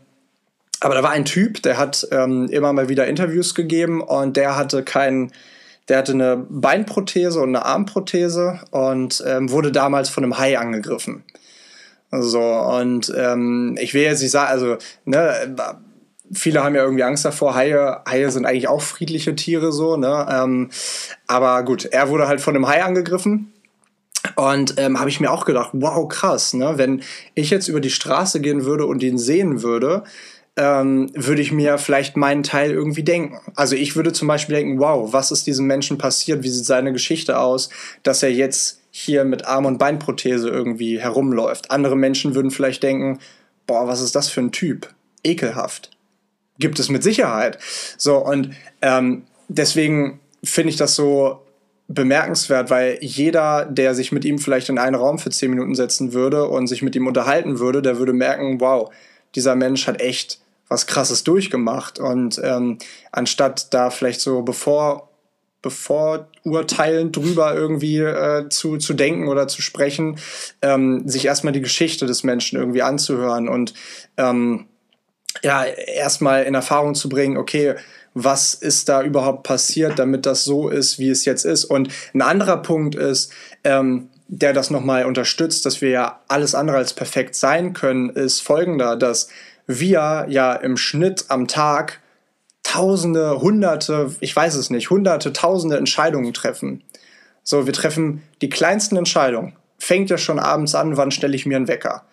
[0.80, 4.56] aber da war ein Typ, der hat ähm, immer mal wieder Interviews gegeben und der
[4.56, 5.32] hatte keinen
[5.88, 11.24] der hatte eine Beinprothese und eine Armprothese und ähm, wurde damals von einem Hai angegriffen.
[12.10, 15.56] So, und ähm, ich will jetzt nicht sagen, also, ne,
[16.32, 17.54] viele haben ja irgendwie Angst davor.
[17.54, 20.26] Haie, Haie sind eigentlich auch friedliche Tiere, so, ne?
[20.30, 20.70] Ähm,
[21.26, 23.52] aber gut, er wurde halt von einem Hai angegriffen.
[24.34, 26.74] Und ähm, habe ich mir auch gedacht, wow, krass, ne?
[26.76, 27.02] Wenn
[27.34, 30.04] ich jetzt über die Straße gehen würde und ihn sehen würde,
[30.56, 33.38] ähm, würde ich mir vielleicht meinen Teil irgendwie denken.
[33.54, 36.42] Also ich würde zum Beispiel denken, wow, was ist diesem Menschen passiert?
[36.42, 37.68] Wie sieht seine Geschichte aus,
[38.02, 41.70] dass er jetzt hier mit Arm- und Beinprothese irgendwie herumläuft?
[41.70, 43.18] Andere Menschen würden vielleicht denken,
[43.66, 44.94] boah, was ist das für ein Typ?
[45.22, 45.90] Ekelhaft.
[46.58, 47.58] Gibt es mit Sicherheit.
[47.98, 51.42] So, und ähm, deswegen finde ich das so
[51.88, 56.14] bemerkenswert, weil jeder, der sich mit ihm vielleicht in einen Raum für zehn Minuten setzen
[56.14, 58.90] würde und sich mit ihm unterhalten würde, der würde merken, wow,
[59.34, 61.98] dieser Mensch hat echt was Krasses durchgemacht.
[61.98, 62.78] Und ähm,
[63.12, 65.10] anstatt da vielleicht so bevor,
[66.44, 70.18] urteilend drüber irgendwie äh, zu, zu denken oder zu sprechen,
[70.62, 73.74] ähm, sich erstmal die Geschichte des Menschen irgendwie anzuhören und
[74.16, 74.66] ähm,
[75.42, 77.74] ja, erstmal in Erfahrung zu bringen, okay,
[78.14, 81.66] was ist da überhaupt passiert, damit das so ist, wie es jetzt ist.
[81.66, 83.30] Und ein anderer Punkt ist,
[83.62, 88.40] ähm, der das nochmal unterstützt, dass wir ja alles andere als perfekt sein können, ist
[88.40, 89.28] folgender, dass
[89.66, 92.00] wir ja im Schnitt am Tag
[92.62, 96.82] Tausende, Hunderte, ich weiß es nicht, Hunderte, Tausende Entscheidungen treffen.
[97.42, 99.54] So, wir treffen die kleinsten Entscheidungen.
[99.78, 102.04] Fängt ja schon abends an, wann stelle ich mir einen Wecker?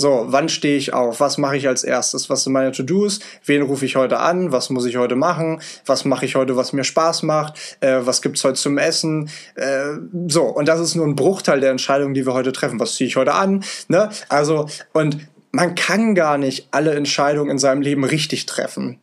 [0.00, 1.18] So, wann stehe ich auf?
[1.18, 2.30] Was mache ich als erstes?
[2.30, 3.18] Was sind meine To-Dos?
[3.44, 4.52] Wen rufe ich heute an?
[4.52, 5.60] Was muss ich heute machen?
[5.86, 7.58] Was mache ich heute, was mir Spaß macht?
[7.80, 9.28] Äh, was gibt's heute zum Essen?
[9.56, 9.94] Äh,
[10.28, 12.78] so, und das ist nur ein Bruchteil der Entscheidungen, die wir heute treffen.
[12.78, 13.64] Was ziehe ich heute an?
[13.88, 14.08] Ne?
[14.28, 15.18] Also, und
[15.50, 18.98] man kann gar nicht alle Entscheidungen in seinem Leben richtig treffen.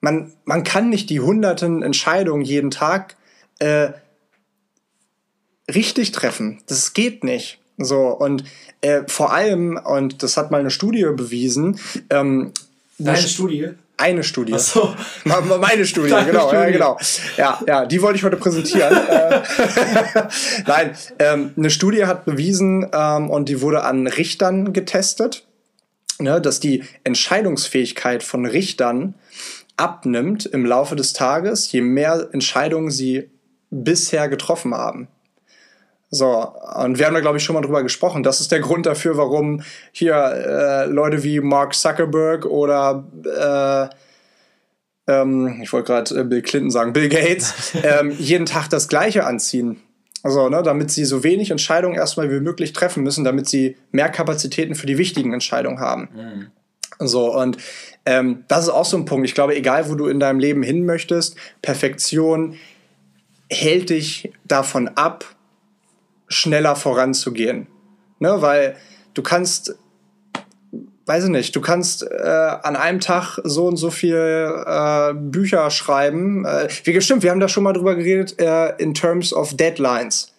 [0.00, 3.16] Man, man kann nicht die hunderten Entscheidungen jeden Tag
[3.58, 3.90] äh,
[5.72, 6.62] richtig treffen.
[6.66, 7.58] Das geht nicht.
[7.78, 8.44] So, und
[8.80, 11.78] äh, vor allem, und das hat mal eine Studie bewiesen,
[12.10, 12.52] ähm,
[12.98, 13.70] Deine Studie?
[13.98, 14.54] Eine Studie.
[14.54, 14.94] Ach so.
[15.24, 16.72] Meine Studie, Deine genau, Ja, Studie.
[16.72, 16.98] genau.
[17.36, 18.96] Ja, ja, die wollte ich heute präsentieren.
[19.08, 19.42] Äh,
[20.66, 25.46] Nein, ähm, eine Studie hat bewiesen ähm, und die wurde an Richtern getestet,
[26.18, 29.14] ne, dass die Entscheidungsfähigkeit von Richtern
[29.76, 33.30] abnimmt im Laufe des Tages, je mehr Entscheidungen sie
[33.70, 35.08] bisher getroffen haben.
[36.10, 38.22] So, und wir haben da, glaube ich, schon mal drüber gesprochen.
[38.22, 43.94] Das ist der Grund dafür, warum hier äh, Leute wie Mark Zuckerberg oder äh,
[45.08, 49.26] ähm, ich wollte gerade äh, Bill Clinton sagen, Bill Gates, ähm, jeden Tag das Gleiche
[49.26, 49.82] anziehen.
[50.22, 54.08] Also, ne, damit sie so wenig Entscheidungen erstmal wie möglich treffen müssen, damit sie mehr
[54.08, 56.08] Kapazitäten für die wichtigen Entscheidungen haben.
[56.98, 57.56] So, und
[58.04, 59.26] ähm, das ist auch so ein Punkt.
[59.26, 62.56] Ich glaube, egal wo du in deinem Leben hin möchtest, Perfektion
[63.48, 65.24] hält dich davon ab,
[66.28, 67.66] schneller voranzugehen.
[68.18, 68.40] Ne?
[68.40, 68.76] Weil
[69.14, 69.76] du kannst,
[71.06, 72.16] weiß ich nicht, du kannst äh,
[72.62, 74.16] an einem Tag so und so viel
[74.66, 76.44] äh, Bücher schreiben.
[76.44, 80.32] Äh, wie stimmt, wir haben da schon mal drüber geredet, äh, in terms of Deadlines.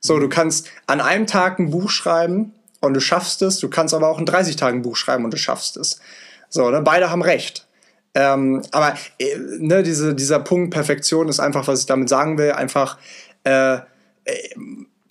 [0.00, 3.94] So, du kannst an einem Tag ein Buch schreiben und du schaffst es, du kannst
[3.94, 6.00] aber auch in 30 Tagen ein Buch schreiben und du schaffst es.
[6.48, 6.82] So, ne?
[6.82, 7.66] beide haben recht.
[8.14, 12.52] Ähm, aber äh, ne, diese, dieser Punkt Perfektion ist einfach, was ich damit sagen will,
[12.52, 12.98] einfach
[13.44, 13.80] äh, äh,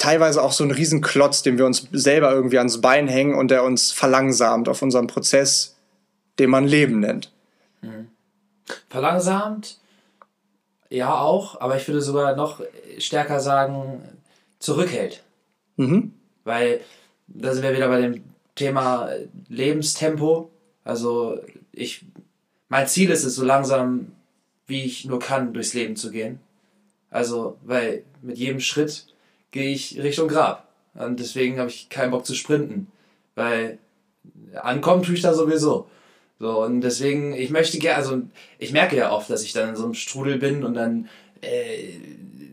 [0.02, 3.64] teilweise auch so ein Riesenklotz, den wir uns selber irgendwie ans Bein hängen und der
[3.64, 5.76] uns verlangsamt auf unserem Prozess,
[6.40, 7.32] den man Leben nennt.
[7.82, 8.08] Mhm.
[8.90, 9.78] Verlangsamt,
[10.90, 12.62] ja auch, aber ich würde sogar noch
[12.98, 14.02] stärker sagen,
[14.58, 15.24] zurückhält.
[15.78, 16.14] Mhm.
[16.46, 16.82] Weil
[17.28, 18.24] da sind wir wieder bei dem
[18.56, 19.10] Thema
[19.50, 20.50] Lebenstempo.
[20.84, 21.40] Also
[21.72, 22.06] ich,
[22.70, 24.14] mein Ziel ist es, so langsam
[24.66, 26.40] wie ich nur kann, durchs Leben zu gehen.
[27.12, 29.11] Also, weil mit jedem Schritt
[29.52, 30.68] gehe ich Richtung Grab.
[30.94, 32.88] Und deswegen habe ich keinen Bock zu sprinten.
[33.36, 33.78] Weil
[34.62, 35.88] ankommen tue ich da sowieso.
[36.40, 38.22] So, und deswegen, ich möchte gerne, also
[38.58, 41.08] ich merke ja oft, dass ich dann in so einem Strudel bin und dann
[41.42, 41.98] äh,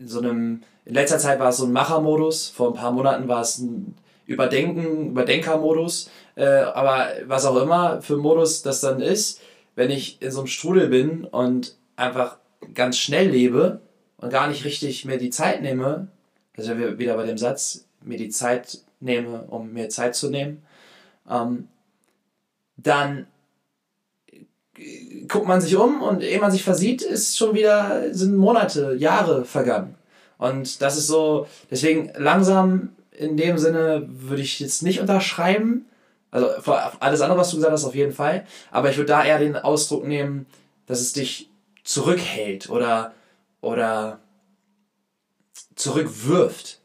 [0.00, 3.28] in so einem, in letzter Zeit war es so ein Machermodus, vor ein paar Monaten
[3.28, 3.94] war es ein
[4.26, 9.40] Überdenken, Überdenkermodus, äh, aber was auch immer für Modus das dann ist,
[9.74, 12.36] wenn ich in so einem Strudel bin und einfach
[12.74, 13.80] ganz schnell lebe
[14.18, 16.08] und gar nicht richtig mir die Zeit nehme,
[16.58, 20.62] also wieder bei dem Satz, mir die Zeit nehme, um mir Zeit zu nehmen,
[21.30, 21.68] ähm,
[22.76, 23.26] dann
[25.28, 29.44] guckt man sich um und ehe man sich versieht, ist schon wieder, sind Monate, Jahre
[29.44, 29.96] vergangen.
[30.38, 35.86] Und das ist so, deswegen langsam in dem Sinne würde ich jetzt nicht unterschreiben.
[36.30, 36.48] Also
[37.00, 38.46] alles andere, was du gesagt hast, auf jeden Fall.
[38.70, 40.46] Aber ich würde da eher den Ausdruck nehmen,
[40.86, 41.50] dass es dich
[41.82, 43.12] zurückhält oder,
[43.60, 44.20] oder
[45.78, 46.80] zurückwirft.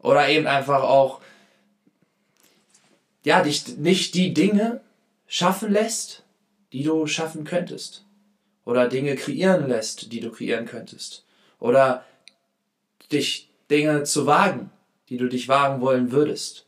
[0.00, 1.20] Oder eben einfach auch,
[3.24, 4.80] ja, dich nicht die Dinge
[5.26, 6.22] schaffen lässt,
[6.72, 8.04] die du schaffen könntest.
[8.64, 11.24] Oder Dinge kreieren lässt, die du kreieren könntest.
[11.58, 12.04] Oder
[13.10, 14.70] dich Dinge zu wagen,
[15.08, 16.66] die du dich wagen wollen würdest.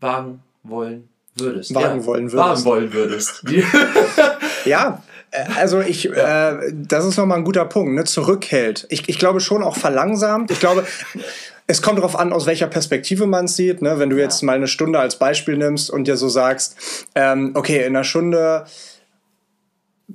[0.00, 1.74] Wagen wollen würdest.
[1.74, 2.36] Wagen ja, wollen würdest.
[2.36, 3.44] Wagen wollen würdest.
[4.64, 5.02] ja,
[5.56, 6.52] also ich, ja.
[6.52, 8.04] äh, das ist nochmal ein guter Punkt, ne?
[8.04, 8.86] Zurückhält.
[8.90, 10.50] Ich, ich glaube schon auch verlangsamt.
[10.50, 10.86] Ich glaube,
[11.66, 13.82] es kommt darauf an, aus welcher Perspektive man es sieht.
[13.82, 13.98] Ne?
[13.98, 16.76] Wenn du jetzt mal eine Stunde als Beispiel nimmst und dir so sagst,
[17.14, 18.66] ähm, okay, in einer Stunde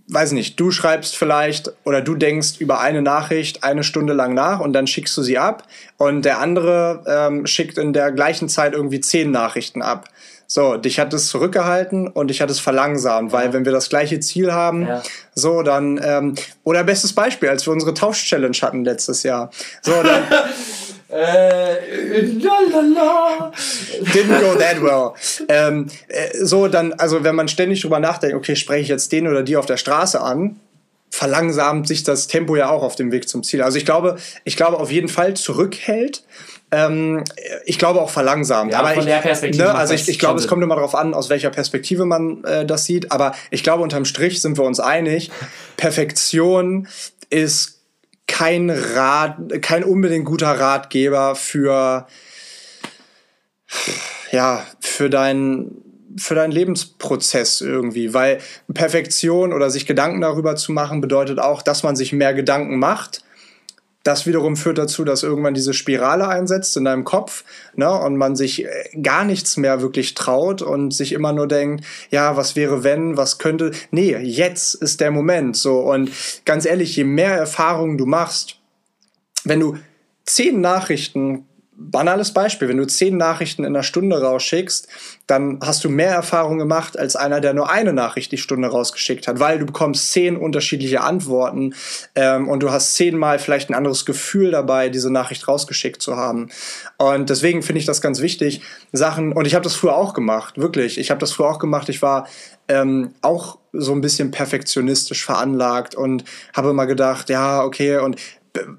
[0.10, 4.60] weiß nicht, du schreibst vielleicht oder du denkst über eine Nachricht eine Stunde lang nach
[4.60, 5.64] und dann schickst du sie ab
[5.98, 10.10] und der andere ähm, schickt in der gleichen Zeit irgendwie zehn Nachrichten ab.
[10.50, 13.38] So, dich hat es zurückgehalten und dich hat es verlangsamt, ja.
[13.38, 15.04] weil wenn wir das gleiche Ziel haben, ja.
[15.36, 19.52] so dann, ähm, oder bestes Beispiel, als wir unsere Tausch-Challenge hatten letztes Jahr.
[19.82, 20.24] So, dann,
[21.10, 23.52] Äh, lalala.
[24.14, 25.14] Didn't go that well.
[25.48, 29.28] Ähm, äh, so, dann, also wenn man ständig drüber nachdenkt, okay, spreche ich jetzt den
[29.28, 30.60] oder die auf der Straße an,
[31.10, 33.62] verlangsamt sich das Tempo ja auch auf dem Weg zum Ziel.
[33.62, 36.24] Also ich glaube, ich glaube auf jeden Fall zurückhält.
[36.70, 37.24] Ähm,
[37.66, 38.74] ich glaube auch verlangsamt.
[38.74, 39.64] Ja, aber von ich, der Perspektive.
[39.64, 42.66] Ne, also ich, ich glaube, es kommt immer darauf an, aus welcher Perspektive man äh,
[42.66, 43.12] das sieht.
[43.12, 45.32] Aber ich glaube, unterm Strich sind wir uns einig.
[45.78, 46.88] Perfektion
[47.30, 47.82] ist
[48.28, 52.06] kein Rat, kein unbedingt guter Ratgeber für,
[54.32, 55.87] ja, für deinen
[56.18, 58.40] für deinen Lebensprozess irgendwie, weil
[58.74, 63.24] Perfektion oder sich Gedanken darüber zu machen bedeutet auch, dass man sich mehr Gedanken macht
[64.08, 67.44] das wiederum führt dazu, dass irgendwann diese Spirale einsetzt in deinem Kopf
[67.76, 68.70] ne, und man sich äh,
[69.02, 73.38] gar nichts mehr wirklich traut und sich immer nur denkt, ja, was wäre wenn, was
[73.38, 73.72] könnte.
[73.92, 75.80] Nee, jetzt ist der Moment so.
[75.80, 76.12] Und
[76.46, 78.60] ganz ehrlich, je mehr Erfahrungen du machst,
[79.44, 79.78] wenn du
[80.26, 81.47] zehn Nachrichten
[81.80, 84.88] banales Beispiel, wenn du zehn Nachrichten in einer Stunde rausschickst,
[85.28, 89.28] dann hast du mehr Erfahrung gemacht als einer, der nur eine Nachricht die Stunde rausgeschickt
[89.28, 91.76] hat, weil du bekommst zehn unterschiedliche Antworten
[92.16, 96.50] ähm, und du hast zehnmal vielleicht ein anderes Gefühl dabei, diese Nachricht rausgeschickt zu haben.
[96.98, 98.62] Und deswegen finde ich das ganz wichtig,
[98.92, 101.90] Sachen, und ich habe das früher auch gemacht, wirklich, ich habe das früher auch gemacht,
[101.90, 102.28] ich war
[102.68, 106.24] ähm, auch so ein bisschen perfektionistisch veranlagt und
[106.56, 108.18] habe immer gedacht, ja, okay, und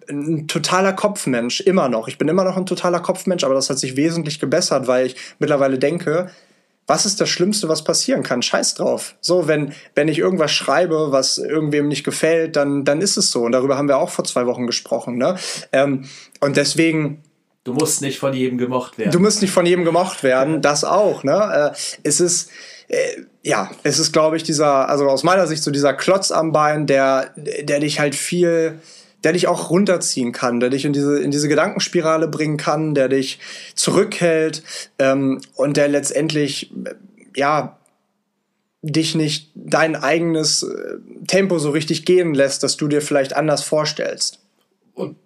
[0.08, 2.08] ein totaler Kopfmensch, immer noch.
[2.08, 5.16] Ich bin immer noch ein totaler Kopfmensch, aber das hat sich wesentlich gebessert, weil ich
[5.38, 6.30] mittlerweile denke,
[6.86, 8.40] was ist das Schlimmste, was passieren kann?
[8.40, 9.14] Scheiß drauf.
[9.20, 13.42] So, wenn, wenn ich irgendwas schreibe, was irgendwem nicht gefällt, dann, dann ist es so.
[13.42, 15.18] Und darüber haben wir auch vor zwei Wochen gesprochen.
[15.18, 15.36] Ne?
[15.72, 16.06] Ähm,
[16.40, 17.22] und deswegen
[17.64, 19.10] Du musst nicht von jedem gemocht werden.
[19.10, 21.22] Du musst nicht von jedem gemocht werden, das auch.
[21.22, 21.72] Ne?
[21.74, 22.48] Äh, es ist,
[22.88, 22.96] äh,
[23.42, 26.86] ja, es ist, glaube ich, dieser, also aus meiner Sicht so dieser Klotz am Bein,
[26.86, 28.78] der, der dich halt viel,
[29.24, 33.08] der dich auch runterziehen kann, der dich in diese, in diese Gedankenspirale bringen kann, der
[33.08, 33.40] dich
[33.74, 34.62] zurückhält
[34.98, 36.72] ähm, und der letztendlich,
[37.34, 37.78] ja,
[38.80, 43.64] dich nicht dein eigenes äh, Tempo so richtig gehen lässt, dass du dir vielleicht anders
[43.64, 44.38] vorstellst.
[44.94, 45.16] Und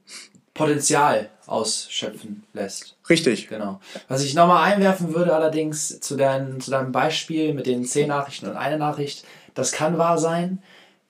[0.55, 2.96] Potenzial ausschöpfen lässt.
[3.09, 3.48] Richtig.
[3.48, 3.81] Genau.
[4.09, 8.46] Was ich nochmal einwerfen würde allerdings zu, dein, zu deinem Beispiel mit den zehn Nachrichten
[8.48, 9.24] und eine Nachricht,
[9.55, 10.62] das kann wahr sein,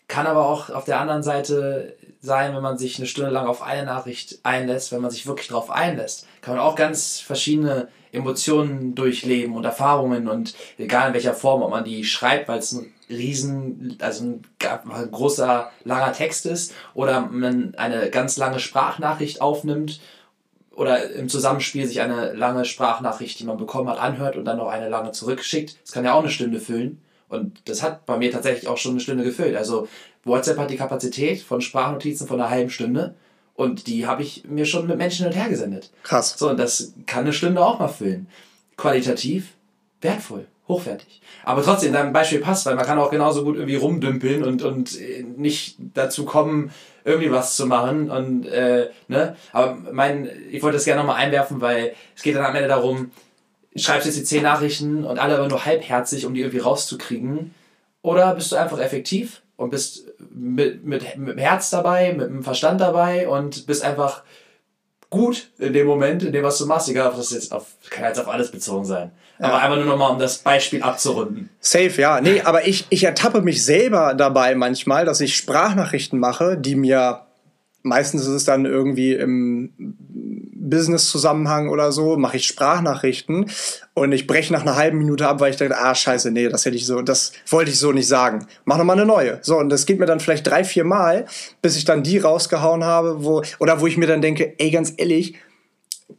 [0.09, 3.63] kann aber auch auf der anderen Seite sein, wenn man sich eine Stunde lang auf
[3.63, 8.95] eine Nachricht einlässt, wenn man sich wirklich darauf einlässt, kann man auch ganz verschiedene Emotionen
[8.95, 12.93] durchleben und Erfahrungen und egal in welcher Form, ob man die schreibt, weil es ein
[13.09, 14.43] riesen, also ein,
[15.11, 20.01] großer, langer Text ist oder man eine ganz lange Sprachnachricht aufnimmt
[20.75, 24.69] oder im Zusammenspiel sich eine lange Sprachnachricht, die man bekommen hat, anhört und dann noch
[24.69, 25.77] eine lange zurückschickt.
[25.83, 27.03] Das kann ja auch eine Stunde füllen.
[27.29, 29.57] Und das hat bei mir tatsächlich auch schon eine Stunde gefüllt.
[29.57, 29.89] Also
[30.25, 33.15] WhatsApp hat die Kapazität von Sprachnotizen von einer halben Stunde.
[33.55, 35.91] Und die habe ich mir schon mit Menschen hin und her gesendet.
[36.03, 36.37] Krass.
[36.39, 38.27] So, und das kann eine Stunde auch mal füllen.
[38.77, 39.51] Qualitativ
[40.01, 41.21] wertvoll, hochwertig.
[41.45, 44.99] Aber trotzdem, dein Beispiel passt, weil man kann auch genauso gut irgendwie rumdümpeln und, und
[45.37, 46.73] nicht dazu kommen,
[47.05, 48.11] irgendwie was zu machen.
[48.11, 49.37] Und, äh, ne?
[49.53, 53.11] Aber mein, ich wollte das gerne nochmal einwerfen, weil es geht dann am Ende darum,
[53.77, 57.55] schreibst jetzt die zehn Nachrichten und alle aber nur halbherzig, um die irgendwie rauszukriegen.
[58.01, 62.43] Oder bist du einfach effektiv und bist mit, mit, mit dem Herz dabei, mit dem
[62.43, 64.23] Verstand dabei und bist einfach
[65.11, 68.05] gut in dem Moment, in dem was du machst, egal ob das jetzt auf, kann
[68.05, 69.13] jetzt auf alles bezogen sein.
[69.39, 69.49] Ja.
[69.49, 71.51] Aber einfach nur nochmal, um das Beispiel abzurunden.
[71.61, 72.21] Safe, ja.
[72.21, 77.27] Nee, aber ich, ich ertappe mich selber dabei manchmal, dass ich Sprachnachrichten mache, die mir
[77.83, 79.73] meistens ist es dann irgendwie im
[80.55, 83.51] Business-Zusammenhang oder so, mache ich Sprachnachrichten
[83.95, 86.65] und ich breche nach einer halben Minute ab, weil ich dachte, ah, scheiße, nee, das
[86.65, 88.47] hätte ich so, das wollte ich so nicht sagen.
[88.65, 89.39] Mach nochmal eine neue.
[89.43, 91.27] So, und das geht mir dann vielleicht drei, vier Mal,
[91.61, 94.95] bis ich dann die rausgehauen habe, wo, oder wo ich mir dann denke, ey, ganz
[94.97, 95.35] ehrlich,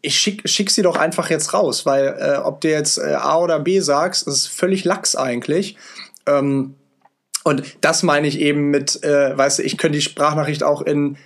[0.02, 3.38] ich schick, schick sie doch einfach jetzt raus, weil äh, ob du jetzt äh, A
[3.38, 5.78] oder B sagst, ist völlig lax eigentlich.
[6.26, 6.76] Ähm,
[7.44, 11.18] und das meine ich eben mit, äh, weißt du, ich könnte die Sprachnachricht auch in,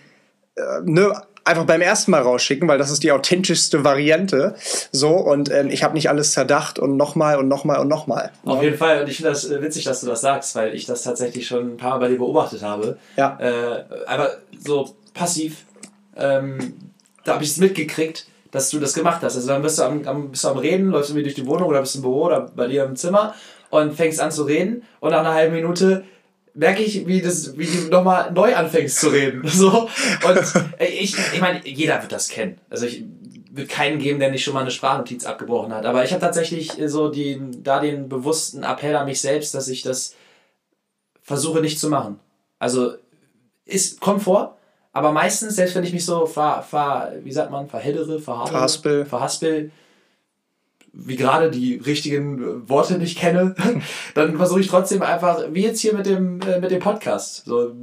[0.83, 1.13] ne,
[1.47, 4.55] einfach beim ersten Mal rausschicken, weil das ist die authentischste Variante.
[4.91, 8.31] So, und ähm, ich habe nicht alles zerdacht und nochmal und nochmal und nochmal.
[8.45, 10.85] Auf jeden Fall, und ich finde das äh, witzig, dass du das sagst, weil ich
[10.85, 12.97] das tatsächlich schon ein paar Mal bei dir beobachtet habe.
[13.15, 13.37] Ja.
[13.39, 15.65] Äh, aber so passiv,
[16.15, 16.73] ähm,
[17.23, 19.35] da habe ich es mitgekriegt, dass du das gemacht hast.
[19.35, 21.69] Also dann bist du am, am, bist du am Reden, läufst irgendwie durch die Wohnung
[21.69, 23.33] oder bist im Büro oder bei dir im Zimmer
[23.69, 26.03] und fängst an zu reden und nach einer halben Minute
[26.57, 29.47] merke ich, wie, das, wie du nochmal neu anfängst zu reden.
[29.47, 29.89] So.
[30.27, 32.59] Und ich, ich meine, jeder wird das kennen.
[32.69, 33.05] Also ich
[33.51, 35.85] wird keinen geben, der nicht schon mal eine Sprachnotiz abgebrochen hat.
[35.85, 39.81] Aber ich habe tatsächlich so die, da den bewussten Appell an mich selbst, dass ich
[39.81, 40.13] das
[41.23, 42.19] versuche nicht zu machen.
[42.59, 42.93] Also
[43.65, 44.57] ist, kommt vor,
[44.93, 49.71] aber meistens, selbst wenn ich mich so ver, ver wie sagt man, verheddere, verhaspel, verhaspel
[50.99, 53.55] wie gerade die richtigen Worte nicht kenne,
[54.15, 57.75] dann versuche ich trotzdem einfach, wie jetzt hier mit dem, äh, mit dem Podcast, so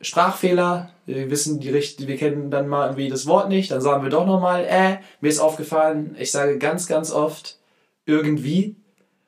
[0.00, 4.02] Sprachfehler, wir wissen die Richt wir kennen dann mal irgendwie das Wort nicht, dann sagen
[4.02, 7.58] wir doch nochmal, äh, mir ist aufgefallen, ich sage ganz, ganz oft
[8.06, 8.76] irgendwie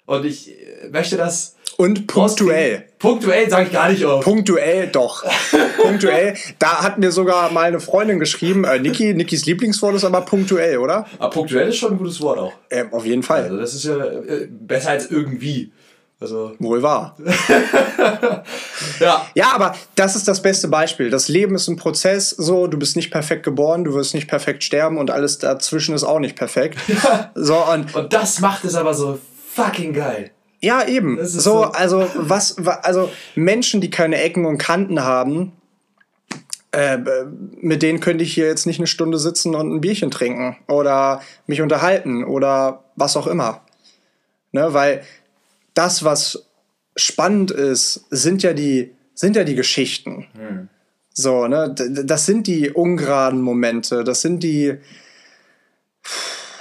[0.08, 2.86] und ich äh, möchte das und punktuell.
[2.98, 4.24] Punktuell sage ich gar nicht oft.
[4.24, 5.24] Punktuell doch.
[5.80, 6.34] punktuell.
[6.58, 10.78] Da hat mir sogar mal eine Freundin geschrieben, äh, Niki, Nikis Lieblingswort ist aber punktuell,
[10.78, 11.06] oder?
[11.18, 12.52] Aber ah, punktuell ist schon ein gutes Wort auch.
[12.70, 13.44] Ähm, auf jeden Fall.
[13.44, 15.70] Also das ist ja äh, besser als irgendwie.
[16.20, 16.52] Also.
[16.58, 17.16] Wohl wahr.
[18.98, 19.24] ja.
[19.36, 21.10] Ja, aber das ist das beste Beispiel.
[21.10, 24.64] Das Leben ist ein Prozess, so, du bist nicht perfekt geboren, du wirst nicht perfekt
[24.64, 26.78] sterben und alles dazwischen ist auch nicht perfekt.
[26.88, 27.30] Ja.
[27.36, 29.20] So, und, und das macht es aber so
[29.58, 30.30] fucking geil.
[30.60, 31.24] Ja, eben.
[31.24, 35.52] So, so, also was, also Menschen, die keine Ecken und Kanten haben,
[36.72, 36.98] äh,
[37.60, 41.22] mit denen könnte ich hier jetzt nicht eine Stunde sitzen und ein Bierchen trinken oder
[41.46, 43.62] mich unterhalten oder was auch immer.
[44.52, 45.02] Ne, weil
[45.74, 46.46] das, was
[46.96, 50.26] spannend ist, sind ja die, sind ja die Geschichten.
[50.34, 50.68] Hm.
[51.12, 54.78] So, ne, das sind die ungeraden Momente, das sind die,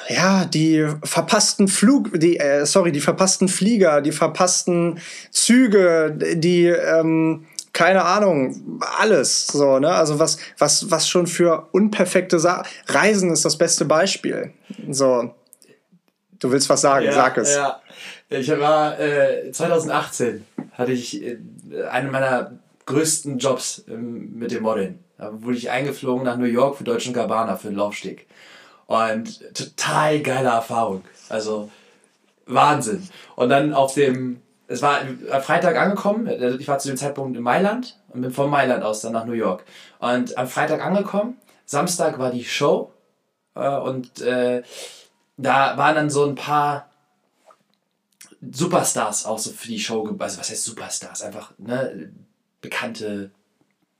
[0.09, 4.99] ja, die verpassten Flug, die, äh, sorry, die verpassten Flieger, die verpassten
[5.31, 9.89] Züge, die, ähm, keine Ahnung, alles so, ne?
[9.89, 14.51] Also was, was, was schon für unperfekte Sa Reisen ist das beste Beispiel.
[14.89, 15.33] So.
[16.39, 17.55] Du willst was sagen, ja, sag es.
[17.55, 17.81] Ja.
[18.29, 21.37] Ich war äh, 2018 hatte ich äh,
[21.89, 24.99] einen meiner größten Jobs ähm, mit dem Modeln.
[25.17, 28.27] Da wurde ich eingeflogen nach New York für Deutschen Gabbana für den Laufsteg.
[28.87, 31.03] Und total geile Erfahrung.
[31.29, 31.69] Also
[32.45, 33.07] Wahnsinn.
[33.35, 36.27] Und dann auf dem, es war am Freitag angekommen,
[36.59, 39.33] ich war zu dem Zeitpunkt in Mailand und bin von Mailand aus dann nach New
[39.33, 39.65] York.
[39.99, 42.93] Und am Freitag angekommen, Samstag war die Show
[43.55, 44.63] äh, und äh,
[45.35, 46.89] da waren dann so ein paar
[48.41, 51.23] Superstars auch so für die Show, also was heißt Superstars?
[51.23, 52.11] Einfach ne,
[52.61, 53.31] bekannte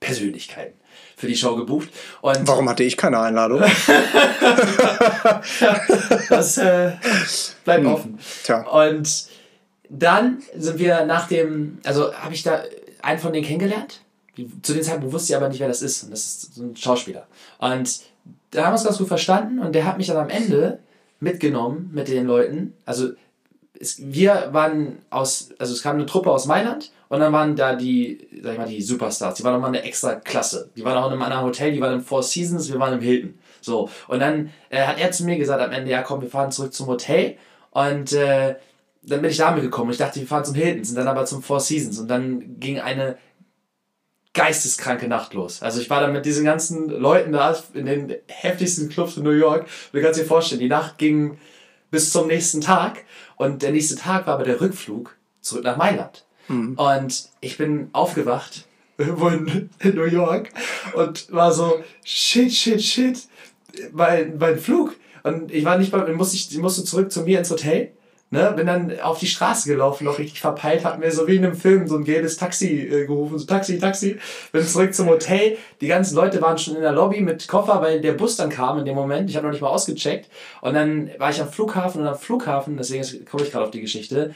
[0.00, 0.78] Persönlichkeiten
[1.16, 1.88] für die Show gebucht.
[2.20, 3.60] Und Warum hatte ich keine Einladung?
[6.28, 6.92] das äh,
[7.64, 7.92] bleibt hm.
[7.92, 8.18] offen.
[8.44, 8.62] Tja.
[8.68, 9.26] Und
[9.88, 12.62] dann sind wir nach dem, also habe ich da
[13.02, 14.02] einen von denen kennengelernt.
[14.62, 16.04] Zu dem Zeitpunkt wusste ich aber nicht, wer das ist.
[16.04, 17.26] Und das ist so ein Schauspieler.
[17.58, 18.00] Und
[18.50, 20.78] da haben wir uns ganz gut verstanden und der hat mich dann am Ende
[21.20, 22.74] mitgenommen mit den Leuten.
[22.86, 23.10] Also
[23.78, 27.74] es, wir waren aus, also es kam eine Truppe aus Mailand und dann waren da
[27.74, 29.34] die, sag ich mal, die Superstars.
[29.34, 30.70] Die waren nochmal eine extra Klasse.
[30.76, 33.00] Die waren auch in einem anderen Hotel, die waren im Four Seasons, wir waren im
[33.00, 33.38] Hilton.
[33.60, 33.88] So.
[34.08, 36.74] Und dann äh, hat er zu mir gesagt am Ende, ja komm, wir fahren zurück
[36.74, 37.36] zum Hotel.
[37.70, 38.56] Und äh,
[39.02, 39.90] dann bin ich damit gekommen.
[39.90, 41.98] Ich dachte, wir fahren zum Hilton, sind dann aber zum Four Seasons.
[41.98, 43.16] Und dann ging eine
[44.34, 45.62] geisteskranke Nacht los.
[45.62, 49.30] Also ich war dann mit diesen ganzen Leuten da in den heftigsten Clubs in New
[49.30, 49.62] York.
[49.62, 51.38] Und du kannst dir vorstellen, die Nacht ging
[51.90, 53.04] bis zum nächsten Tag.
[53.36, 56.26] Und der nächste Tag war aber der Rückflug zurück nach Mailand.
[56.48, 56.74] Mhm.
[56.74, 58.64] Und ich bin aufgewacht
[58.98, 60.50] irgendwo in, New York
[60.94, 63.28] und war so, shit, shit, shit,
[63.92, 64.96] mein, mein Flug.
[65.22, 67.92] Und ich war nicht mal, musste, ich musste zurück zu mir ins Hotel.
[68.30, 71.46] Ne, bin dann auf die Straße gelaufen, noch richtig verpeilt, hab mir so wie in
[71.46, 74.18] einem Film so ein gelbes Taxi äh, gerufen, so Taxi, Taxi,
[74.52, 75.56] bin zurück zum Hotel.
[75.80, 78.78] Die ganzen Leute waren schon in der Lobby mit Koffer, weil der Bus dann kam
[78.80, 79.30] in dem Moment.
[79.30, 80.28] Ich habe noch nicht mal ausgecheckt.
[80.60, 83.80] Und dann war ich am Flughafen und am Flughafen, deswegen komme ich gerade auf die
[83.80, 84.34] Geschichte,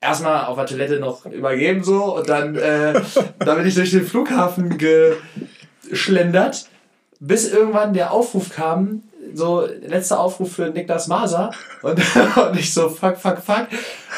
[0.00, 3.00] erstmal auf der Toilette noch übergeben so und dann, äh,
[3.38, 4.78] dann bin ich durch den Flughafen
[5.88, 6.68] geschlendert,
[7.20, 9.02] bis irgendwann der Aufruf kam,
[9.34, 11.50] so letzter Aufruf für Niklas Maser
[11.82, 11.98] und,
[12.36, 13.66] und ich so fuck, fuck, fuck,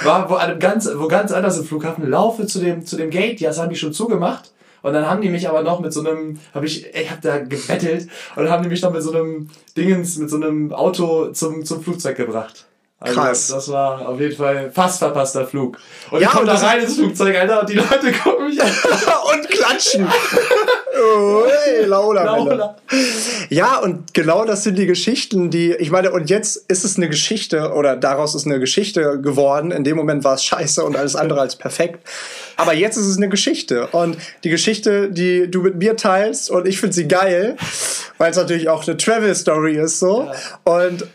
[0.03, 3.41] war wo, einem ganz, wo ganz anders im Flughafen, laufe zu dem, zu dem Gate,
[3.41, 4.53] das haben die schon zugemacht
[4.83, 7.39] und dann haben die mich aber noch mit so einem, habe ich, ich habe da
[7.39, 11.33] gebettelt und dann haben die mich noch mit so einem Dingens, mit so einem Auto
[11.33, 12.68] zum, zum Flugzeug gebracht.
[13.01, 13.47] Also Krass.
[13.47, 15.79] Das war auf jeden Fall fast verpasster Flug.
[16.11, 18.69] Und ja, ich komme da rein ins Flugzeug, Alter, und die Leute gucken mich an.
[19.35, 20.05] und klatschen.
[20.05, 22.77] oh, hey, Laula, Laula.
[23.51, 27.09] Ja, und genau das sind die Geschichten, die, ich meine, und jetzt ist es eine
[27.09, 29.71] Geschichte, oder daraus ist eine Geschichte geworden.
[29.71, 32.01] In dem Moment war es scheiße und alles andere als perfekt.
[32.57, 33.87] Aber jetzt ist es eine Geschichte.
[33.93, 37.57] Und die Geschichte, die du mit mir teilst, und ich finde sie geil,
[38.19, 40.25] weil es natürlich auch eine Travel-Story ist, so.
[40.25, 40.83] Ja.
[40.83, 41.07] Und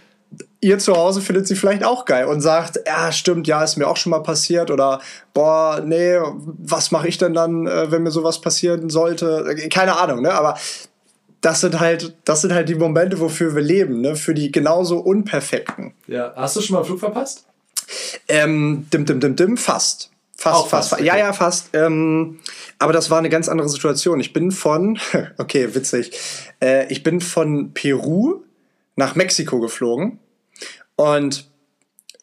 [0.63, 3.87] ihr zu Hause findet sie vielleicht auch geil und sagt, ja, stimmt, ja, ist mir
[3.87, 5.01] auch schon mal passiert oder
[5.33, 9.55] boah, nee, was mache ich denn dann, äh, wenn mir sowas passieren sollte?
[9.57, 10.33] Äh, keine Ahnung, ne?
[10.33, 10.57] Aber
[11.41, 14.15] das sind halt, das sind halt die Momente, wofür wir leben, ne?
[14.15, 15.93] Für die genauso unperfekten.
[16.07, 17.45] Ja, hast du schon mal einen Flug verpasst?
[18.29, 20.09] Ähm, dim, dim, dim, dim, fast.
[20.37, 20.89] Fast, Auch fast.
[20.89, 21.01] fast.
[21.01, 21.07] Okay.
[21.07, 21.69] Ja, ja, fast.
[21.73, 22.39] Ähm,
[22.79, 24.19] aber das war eine ganz andere Situation.
[24.19, 24.97] Ich bin von,
[25.37, 26.11] okay, witzig.
[26.61, 28.43] Äh, ich bin von Peru
[28.95, 30.19] nach Mexiko geflogen
[30.95, 31.47] und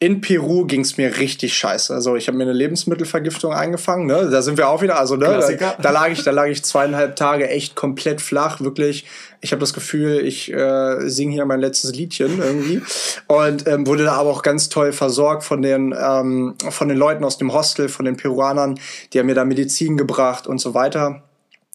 [0.01, 1.93] in Peru ging es mir richtig scheiße.
[1.93, 4.07] Also ich habe mir eine Lebensmittelvergiftung eingefangen.
[4.07, 4.29] Ne?
[4.31, 4.97] Da sind wir auch wieder.
[4.97, 8.61] Also ne, da, da, lag ich, da lag ich zweieinhalb Tage echt komplett flach.
[8.61, 9.05] Wirklich.
[9.41, 12.81] Ich habe das Gefühl, ich äh, singe hier mein letztes Liedchen irgendwie
[13.27, 17.23] und ähm, wurde da aber auch ganz toll versorgt von den ähm, von den Leuten
[17.23, 18.79] aus dem Hostel, von den Peruanern.
[19.13, 21.21] Die haben mir da Medizin gebracht und so weiter.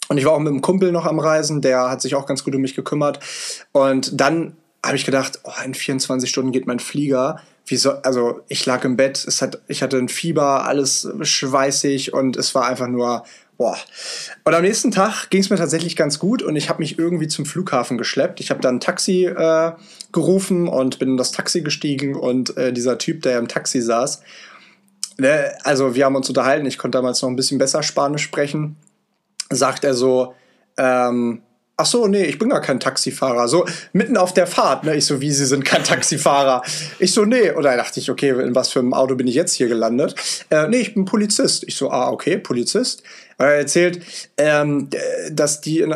[0.09, 2.43] Und ich war auch mit einem Kumpel noch am Reisen, der hat sich auch ganz
[2.43, 3.21] gut um mich gekümmert.
[3.71, 7.41] Und dann habe ich gedacht, oh, in 24 Stunden geht mein Flieger.
[7.69, 12.37] So, also ich lag im Bett, es hat, ich hatte ein Fieber, alles schweißig und
[12.37, 13.25] es war einfach nur,
[13.59, 13.77] boah.
[14.45, 17.27] Und am nächsten Tag ging es mir tatsächlich ganz gut und ich habe mich irgendwie
[17.27, 18.41] zum Flughafen geschleppt.
[18.41, 19.73] Ich habe dann ein Taxi äh,
[20.13, 24.23] gerufen und bin in das Taxi gestiegen und äh, dieser Typ, der im Taxi saß,
[25.19, 28.77] ne, also wir haben uns unterhalten, ich konnte damals noch ein bisschen besser Spanisch sprechen,
[29.51, 30.35] sagt er so,
[30.77, 31.43] ähm,
[31.79, 33.49] Ach so, nee, ich bin gar kein Taxifahrer.
[33.49, 34.97] So mitten auf der Fahrt, ne?
[34.97, 36.63] Ich so, wie Sie sind kein Taxifahrer.
[36.99, 37.51] Ich so, nee.
[37.51, 40.15] Und da dachte ich, okay, in was für einem Auto bin ich jetzt hier gelandet?
[40.49, 41.65] Äh, nee, ich bin Polizist.
[41.69, 43.03] Ich so, ah, okay, Polizist.
[43.37, 44.01] Und er erzählt,
[44.39, 44.89] ähm,
[45.31, 45.87] dass die,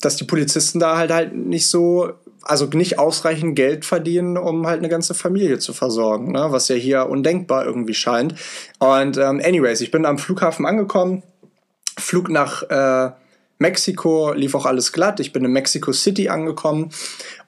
[0.00, 4.78] dass die Polizisten da halt halt nicht so also nicht ausreichend Geld verdienen, um halt
[4.78, 6.46] eine ganze Familie zu versorgen, ne?
[6.48, 8.34] was ja hier undenkbar irgendwie scheint.
[8.78, 11.22] Und ähm, anyways, ich bin am Flughafen angekommen,
[11.98, 13.12] Flug nach äh,
[13.58, 15.20] Mexiko lief auch alles glatt.
[15.20, 16.90] Ich bin in Mexico City angekommen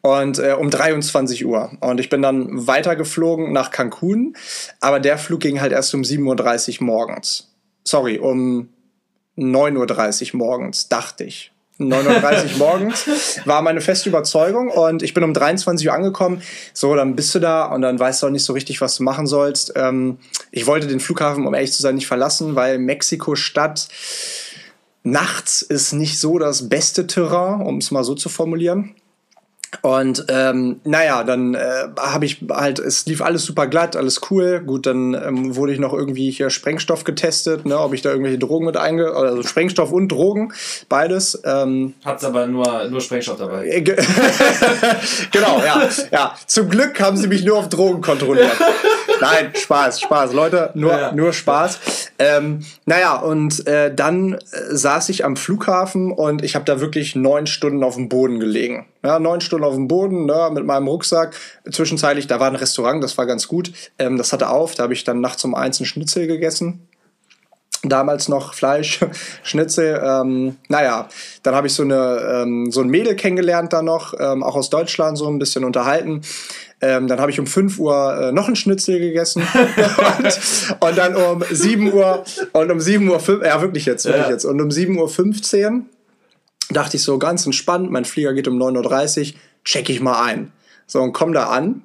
[0.00, 1.70] und äh, um 23 Uhr.
[1.80, 4.34] Und ich bin dann weitergeflogen nach Cancun,
[4.80, 7.52] aber der Flug ging halt erst um 7.30 Uhr morgens.
[7.84, 8.68] Sorry, um
[9.38, 11.52] 9.30 Uhr morgens, dachte ich.
[11.78, 13.06] 9.30 Uhr morgens,
[13.46, 14.68] war meine feste Überzeugung.
[14.68, 16.42] Und ich bin um 23 Uhr angekommen.
[16.74, 19.02] So, dann bist du da und dann weißt du auch nicht so richtig, was du
[19.02, 19.72] machen sollst.
[19.76, 20.18] Ähm,
[20.50, 23.88] ich wollte den Flughafen, um ehrlich zu sein, nicht verlassen, weil Mexiko-Stadt
[25.02, 28.94] nachts ist nicht so das beste Terrain, um es mal so zu formulieren.
[29.82, 34.60] Und ähm, naja, dann äh, habe ich halt, es lief alles super glatt, alles cool.
[34.66, 38.38] Gut, dann ähm, wurde ich noch irgendwie hier Sprengstoff getestet, ne, ob ich da irgendwelche
[38.38, 39.12] Drogen mit einge...
[39.14, 40.52] Also Sprengstoff und Drogen,
[40.88, 41.40] beides.
[41.44, 43.68] Ähm, Hat's aber nur, nur Sprengstoff dabei.
[43.68, 43.80] Äh,
[45.30, 45.88] genau, ja.
[46.10, 46.34] ja.
[46.46, 48.56] Zum Glück haben sie mich nur auf Drogen kontrolliert.
[49.20, 50.32] Nein, Spaß, Spaß.
[50.32, 51.12] Leute, nur, ja, ja.
[51.12, 52.10] nur Spaß.
[52.18, 54.38] Ähm, naja, und äh, dann äh,
[54.70, 58.86] saß ich am Flughafen und ich habe da wirklich neun Stunden auf dem Boden gelegen.
[59.02, 61.34] Ja, neun Stunden auf dem Boden ne, mit meinem Rucksack.
[61.70, 63.72] Zwischenzeitlich, da war ein Restaurant, das war ganz gut.
[63.98, 66.86] Ähm, das hatte auf, da habe ich dann nachts um eins einen Schnitzel gegessen
[67.82, 69.00] damals noch Fleisch,
[69.42, 70.00] Schnitzel.
[70.04, 71.08] Ähm, naja,
[71.42, 74.70] dann habe ich so, eine, ähm, so ein Mädel kennengelernt da noch, ähm, auch aus
[74.70, 76.22] Deutschland, so ein bisschen unterhalten.
[76.82, 79.42] Ähm, dann habe ich um 5 Uhr äh, noch ein Schnitzel gegessen.
[80.18, 80.40] und,
[80.80, 84.30] und, dann um 7 Uhr und um 7 Uhr, 5, ja wirklich jetzt, wirklich ja.
[84.30, 84.44] jetzt.
[84.44, 85.86] Und um 7 Uhr 15
[86.72, 90.52] dachte ich so ganz entspannt, mein Flieger geht um 9.30 Uhr, check ich mal ein.
[90.86, 91.82] So, und komm da an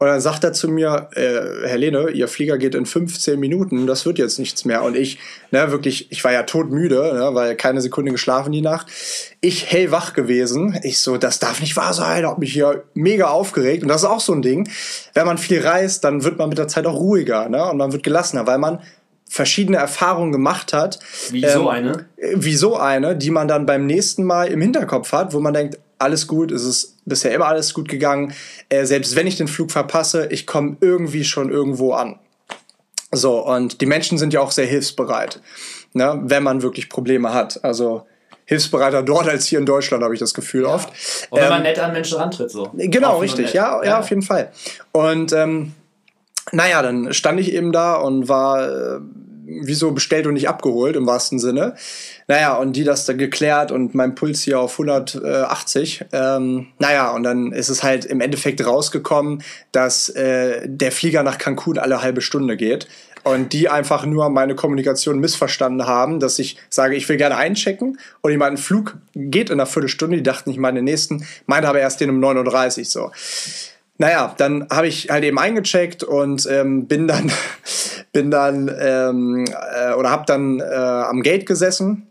[0.00, 3.86] und dann sagt er zu mir, äh, Herr Lehne, Ihr Flieger geht in 15 Minuten,
[3.86, 4.82] das wird jetzt nichts mehr.
[4.82, 5.18] Und ich,
[5.50, 8.86] ne, wirklich, ich war ja todmüde, ne, weil keine Sekunde geschlafen die Nacht.
[9.42, 10.78] Ich hellwach gewesen.
[10.84, 12.24] Ich so, das darf nicht wahr sein.
[12.24, 13.82] Hab mich hier mega aufgeregt.
[13.82, 14.70] Und das ist auch so ein Ding.
[15.12, 17.62] Wenn man viel reist, dann wird man mit der Zeit auch ruhiger, ne?
[17.70, 18.80] Und man wird gelassener, weil man
[19.30, 20.98] verschiedene Erfahrungen gemacht hat.
[21.30, 22.06] Wie ähm, so eine?
[22.34, 25.78] Wie so eine, die man dann beim nächsten Mal im Hinterkopf hat, wo man denkt,
[25.98, 28.34] alles gut, es ist bisher immer alles gut gegangen.
[28.68, 32.18] Äh, selbst wenn ich den Flug verpasse, ich komme irgendwie schon irgendwo an.
[33.12, 35.40] So, und die Menschen sind ja auch sehr hilfsbereit,
[35.92, 37.62] ne, wenn man wirklich Probleme hat.
[37.64, 38.06] Also
[38.46, 40.74] hilfsbereiter dort als hier in Deutschland, habe ich das Gefühl ja.
[40.74, 40.88] oft.
[41.30, 42.68] Und wenn ähm, man nett an Menschen rantritt, so.
[42.74, 44.50] Genau, richtig, ja, ja, ja, auf jeden Fall.
[44.92, 45.72] Und ähm,
[46.52, 49.00] naja, dann stand ich eben da und war äh,
[49.62, 51.74] wieso bestellt und nicht abgeholt im wahrsten Sinne.
[52.28, 56.04] Naja, und die das dann geklärt und mein Puls hier auf 180.
[56.12, 59.42] Ähm, naja, und dann ist es halt im Endeffekt rausgekommen,
[59.72, 62.88] dass äh, der Flieger nach Cancun alle halbe Stunde geht.
[63.22, 67.98] Und die einfach nur meine Kommunikation missverstanden haben, dass ich sage, ich will gerne einchecken.
[68.22, 70.16] Und ich meine, ein Flug geht in einer Viertelstunde.
[70.16, 73.10] Die dachten, ich meine den nächsten, meinte aber erst den um 9.30 Uhr so.
[74.00, 77.30] Naja, dann habe ich halt eben eingecheckt und ähm, bin dann,
[78.14, 82.06] bin dann ähm, äh, oder habe dann äh, am Gate gesessen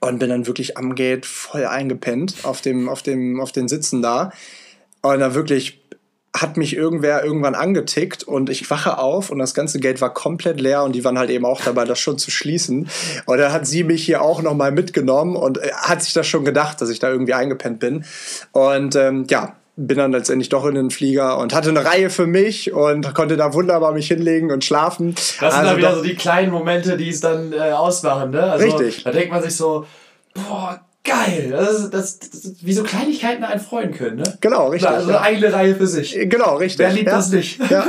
[0.00, 4.02] und bin dann wirklich am Gate voll eingepennt auf dem, auf dem, auf den Sitzen
[4.02, 4.32] da.
[5.00, 5.80] Und dann wirklich
[6.36, 10.60] hat mich irgendwer irgendwann angetickt und ich wache auf und das ganze Geld war komplett
[10.60, 12.88] leer und die waren halt eben auch dabei, das schon zu schließen.
[13.24, 16.44] Und dann hat sie mich hier auch nochmal mitgenommen und äh, hat sich das schon
[16.44, 18.04] gedacht, dass ich da irgendwie eingepennt bin.
[18.50, 22.26] Und ähm, ja, bin dann letztendlich doch in den Flieger und hatte eine Reihe für
[22.26, 25.14] mich und konnte da wunderbar mich hinlegen und schlafen.
[25.14, 28.42] Das sind also dann wieder so die kleinen Momente, die es dann äh, ausmachen, ne?
[28.42, 29.04] Also, richtig.
[29.04, 29.86] Da denkt man sich so,
[30.34, 31.50] boah, geil.
[31.52, 34.36] Das, das, das, wie so Kleinigkeiten einen freuen können, ne?
[34.40, 34.90] Genau, richtig.
[34.90, 36.18] Also eine eigene Reihe für sich.
[36.28, 36.80] Genau, richtig.
[36.80, 37.16] Wer liebt ja.
[37.16, 37.60] das nicht?
[37.70, 37.86] Ja,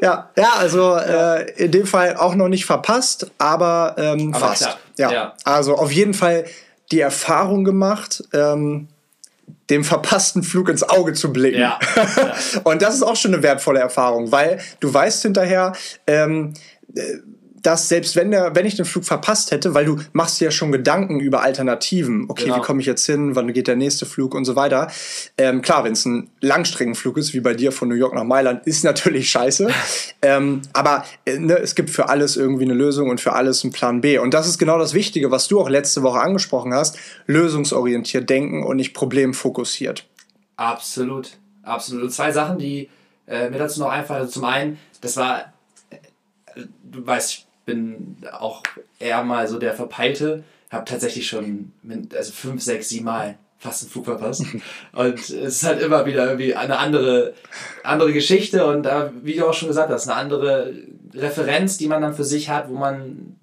[0.00, 4.78] ja, ja also Äh, in dem Fall auch noch nicht verpasst, aber, ähm, aber fast.
[4.96, 5.10] Ja.
[5.12, 5.34] ja.
[5.42, 6.44] Also auf jeden Fall
[6.92, 8.22] die Erfahrung gemacht.
[8.32, 8.88] Ähm,
[9.70, 11.60] dem verpassten Flug ins Auge zu blicken.
[11.60, 11.78] Ja.
[11.96, 12.34] ja.
[12.64, 15.72] und das ist auch schon eine wertvolle Erfahrung, weil du weißt hinterher,
[16.06, 16.54] ähm,
[16.94, 17.18] äh,
[17.64, 20.50] dass selbst wenn, der, wenn ich den Flug verpasst hätte, weil du machst dir ja
[20.50, 22.58] schon Gedanken über Alternativen, okay, genau.
[22.58, 24.88] wie komme ich jetzt hin, wann geht der nächste Flug und so weiter.
[25.38, 28.66] Ähm, klar, wenn es ein Langstreckenflug ist, wie bei dir von New York nach Mailand,
[28.66, 29.68] ist natürlich scheiße.
[30.22, 33.72] ähm, aber äh, ne, es gibt für alles irgendwie eine Lösung und für alles einen
[33.72, 34.18] Plan B.
[34.18, 38.62] Und das ist genau das Wichtige, was du auch letzte Woche angesprochen hast, lösungsorientiert denken
[38.62, 40.06] und nicht problemfokussiert.
[40.56, 42.12] Absolut, absolut.
[42.12, 42.90] Zwei Sachen, die
[43.26, 44.20] äh, mir dazu noch einfallen.
[44.20, 45.54] Also zum einen, das war,
[45.88, 45.96] äh,
[46.82, 48.62] du weißt, bin auch
[48.98, 50.44] eher mal so der Verpeilte.
[50.70, 54.44] Habe tatsächlich schon mit, also fünf, sechs, sieben Mal fast einen Flug verpasst.
[54.92, 57.34] Und es ist halt immer wieder irgendwie eine andere,
[57.82, 60.74] andere Geschichte und äh, wie du auch schon gesagt hast, eine andere
[61.14, 63.36] Referenz, die man dann für sich hat, wo man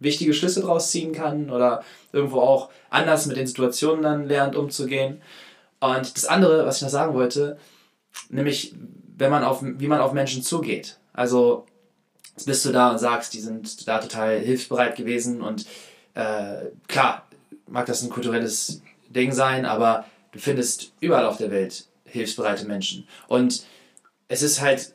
[0.00, 5.22] wichtige Schlüsse draus ziehen kann oder irgendwo auch anders mit den Situationen dann lernt umzugehen.
[5.78, 7.56] Und das andere, was ich noch sagen wollte,
[8.30, 8.74] nämlich
[9.16, 10.98] wenn man auf, wie man auf Menschen zugeht.
[11.12, 11.66] Also
[12.44, 15.66] bist du da und sagst, die sind da total hilfsbereit gewesen und
[16.14, 17.26] äh, klar,
[17.66, 23.06] mag das ein kulturelles Ding sein, aber du findest überall auf der Welt hilfsbereite Menschen.
[23.28, 23.64] Und
[24.28, 24.92] es ist halt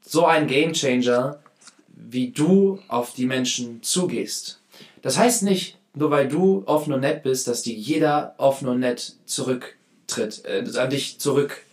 [0.00, 1.40] so ein Gamechanger,
[1.88, 4.60] wie du auf die Menschen zugehst.
[5.00, 8.80] Das heißt nicht, nur weil du offen und nett bist, dass dir jeder offen und
[8.80, 11.64] nett zurücktritt, äh, an dich zurück,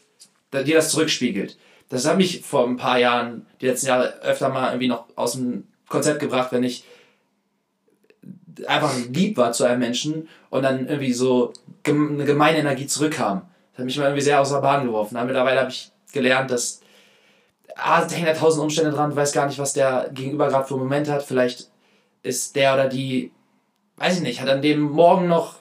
[0.54, 1.58] dir das zurückspiegelt.
[1.90, 5.34] Das hat mich vor ein paar Jahren, die letzten Jahre, öfter mal irgendwie noch aus
[5.34, 6.84] dem Konzept gebracht, wenn ich
[8.68, 11.54] einfach lieb war zu einem Menschen und dann irgendwie so
[11.86, 13.42] eine gemeine Energie zurückkam.
[13.72, 15.16] Das hat mich mal irgendwie sehr aus der Bahn geworfen.
[15.18, 16.82] Aber mittlerweile habe ich gelernt, dass
[17.76, 20.76] ah, da hängen ja tausend Umstände dran, weiß gar nicht, was der Gegenüber gerade für
[20.76, 21.24] einen Moment hat.
[21.24, 21.70] Vielleicht
[22.24, 23.32] ist der oder die,
[23.98, 25.56] weiß ich nicht, hat an dem Morgen noch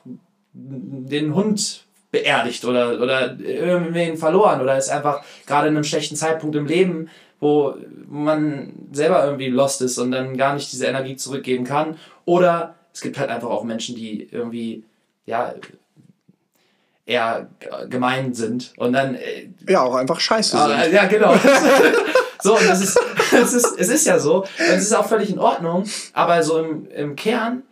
[0.52, 6.56] den Hund beerdigt oder, oder irgendwen verloren oder ist einfach gerade in einem schlechten Zeitpunkt
[6.56, 7.74] im Leben, wo
[8.08, 11.98] man selber irgendwie lost ist und dann gar nicht diese Energie zurückgeben kann.
[12.24, 14.84] Oder es gibt halt einfach auch Menschen, die irgendwie,
[15.26, 15.54] ja,
[17.06, 17.48] eher
[17.88, 19.14] gemein sind und dann.
[19.14, 20.92] Äh, ja, auch einfach scheiße sind.
[20.92, 21.34] Ja, genau.
[22.42, 23.00] so, und das ist,
[23.30, 26.88] das ist, es ist ja so, es ist auch völlig in Ordnung, aber so im,
[26.90, 27.62] im Kern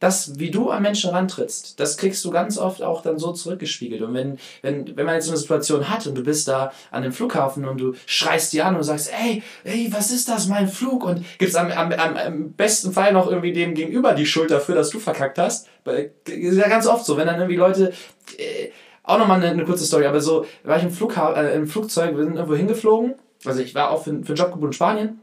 [0.00, 4.00] das, wie du an Menschen rantrittst, das kriegst du ganz oft auch dann so zurückgespiegelt.
[4.00, 7.02] Und wenn, wenn, wenn man jetzt so eine Situation hat und du bist da an
[7.02, 10.68] dem Flughafen und du schreist die an und sagst, ey, ey, was ist das, mein
[10.68, 11.04] Flug?
[11.04, 14.88] Und gibst am, am, am, besten Fall noch irgendwie dem Gegenüber die Schuld dafür, dass
[14.88, 15.68] du verkackt hast.
[16.24, 17.92] Ist ja ganz oft so, wenn dann irgendwie Leute,
[18.38, 18.70] äh,
[19.02, 22.16] auch nochmal eine, eine kurze Story, aber so, war ich im, Flugha äh, im Flugzeug,
[22.16, 25.20] wir sind irgendwo hingeflogen, also ich war auch für, für einen Job gebunden in Spanien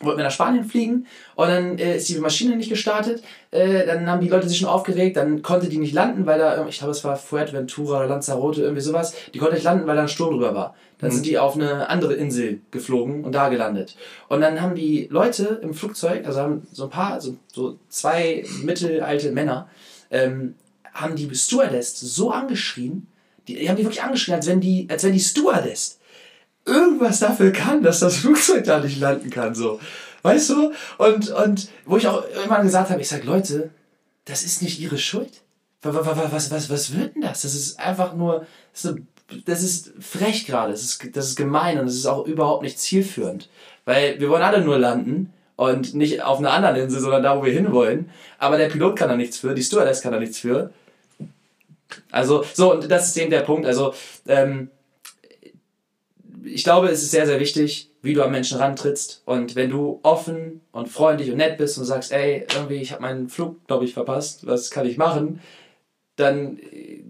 [0.00, 3.22] wollten wir nach Spanien fliegen und dann äh, ist die Maschine nicht gestartet.
[3.50, 6.66] Äh, dann haben die Leute sich schon aufgeregt, dann konnte die nicht landen, weil da,
[6.66, 9.14] ich glaube, es war Fuerteventura oder Lanzarote, irgendwie sowas.
[9.32, 10.74] Die konnte nicht landen, weil da ein Sturm drüber war.
[10.98, 11.14] Dann mhm.
[11.14, 13.96] sind die auf eine andere Insel geflogen und da gelandet.
[14.28, 18.44] Und dann haben die Leute im Flugzeug, also haben so ein paar, so, so zwei
[18.62, 19.68] mittelalte Männer,
[20.10, 20.54] ähm,
[20.92, 23.06] haben die Stewardess so angeschrien,
[23.48, 25.98] die, die haben die wirklich angeschrien, als wenn die, als wenn die Stewardess
[26.66, 29.80] irgendwas dafür kann, dass das Flugzeug da nicht landen kann, so.
[30.22, 30.72] Weißt du?
[30.98, 33.70] Und, und wo ich auch immer gesagt habe, ich sage, Leute,
[34.24, 35.42] das ist nicht ihre Schuld.
[35.82, 35.94] Was,
[36.32, 37.42] was, was, was wird denn das?
[37.42, 38.46] Das ist einfach nur,
[39.44, 42.78] das ist, frech gerade, das ist, das ist gemein und das ist auch überhaupt nicht
[42.78, 43.50] zielführend.
[43.84, 47.44] Weil wir wollen alle nur landen und nicht auf einer anderen Insel, sondern da, wo
[47.44, 48.10] wir hinwollen.
[48.38, 50.72] Aber der Pilot kann da nichts für, die Stewardess kann da nichts für.
[52.10, 53.66] Also, so, und das ist eben der Punkt.
[53.66, 53.94] Also,
[54.26, 54.70] ähm,
[56.44, 59.22] ich glaube, es ist sehr, sehr wichtig, wie du am Menschen rantrittst.
[59.24, 63.02] Und wenn du offen und freundlich und nett bist und sagst, ey, irgendwie, ich habe
[63.02, 65.40] meinen Flug, glaube ich, verpasst, was kann ich machen?
[66.16, 67.02] Dann äh,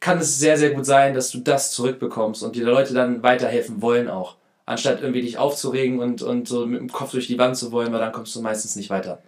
[0.00, 3.82] kann es sehr, sehr gut sein, dass du das zurückbekommst und die Leute dann weiterhelfen
[3.82, 4.36] wollen auch.
[4.64, 7.92] Anstatt irgendwie dich aufzuregen und, und so mit dem Kopf durch die Wand zu wollen,
[7.92, 9.22] weil dann kommst du meistens nicht weiter.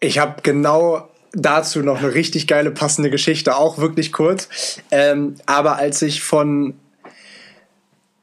[0.00, 4.80] Ich habe genau dazu noch eine richtig geile passende Geschichte, auch wirklich kurz.
[4.90, 6.74] Ähm, aber als ich von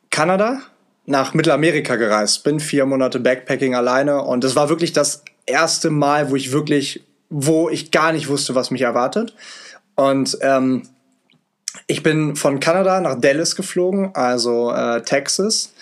[0.09, 0.61] Kanada
[1.05, 6.31] nach Mittelamerika gereist bin, vier Monate Backpacking alleine und es war wirklich das erste Mal,
[6.31, 9.35] wo ich wirklich, wo ich gar nicht wusste, was mich erwartet.
[9.95, 10.83] Und ähm,
[11.87, 15.73] ich bin von Kanada nach Dallas geflogen, also äh, Texas,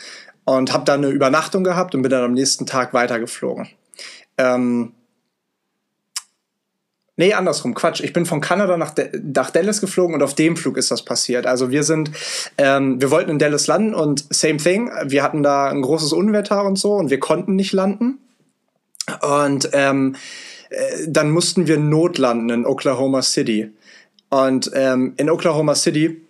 [0.46, 3.70] und habe da eine Übernachtung gehabt und bin dann am nächsten Tag weitergeflogen.
[4.38, 4.94] Ähm,
[7.16, 8.02] Nee, andersrum, Quatsch.
[8.02, 11.46] Ich bin von Kanada nach, nach Dallas geflogen und auf dem Flug ist das passiert.
[11.46, 12.10] Also wir sind,
[12.58, 14.90] ähm, wir wollten in Dallas landen und same thing.
[15.06, 18.18] Wir hatten da ein großes Unwetter und so und wir konnten nicht landen.
[19.22, 20.16] Und ähm,
[20.70, 23.72] äh, dann mussten wir notlanden in Oklahoma City.
[24.30, 26.23] Und ähm, in Oklahoma City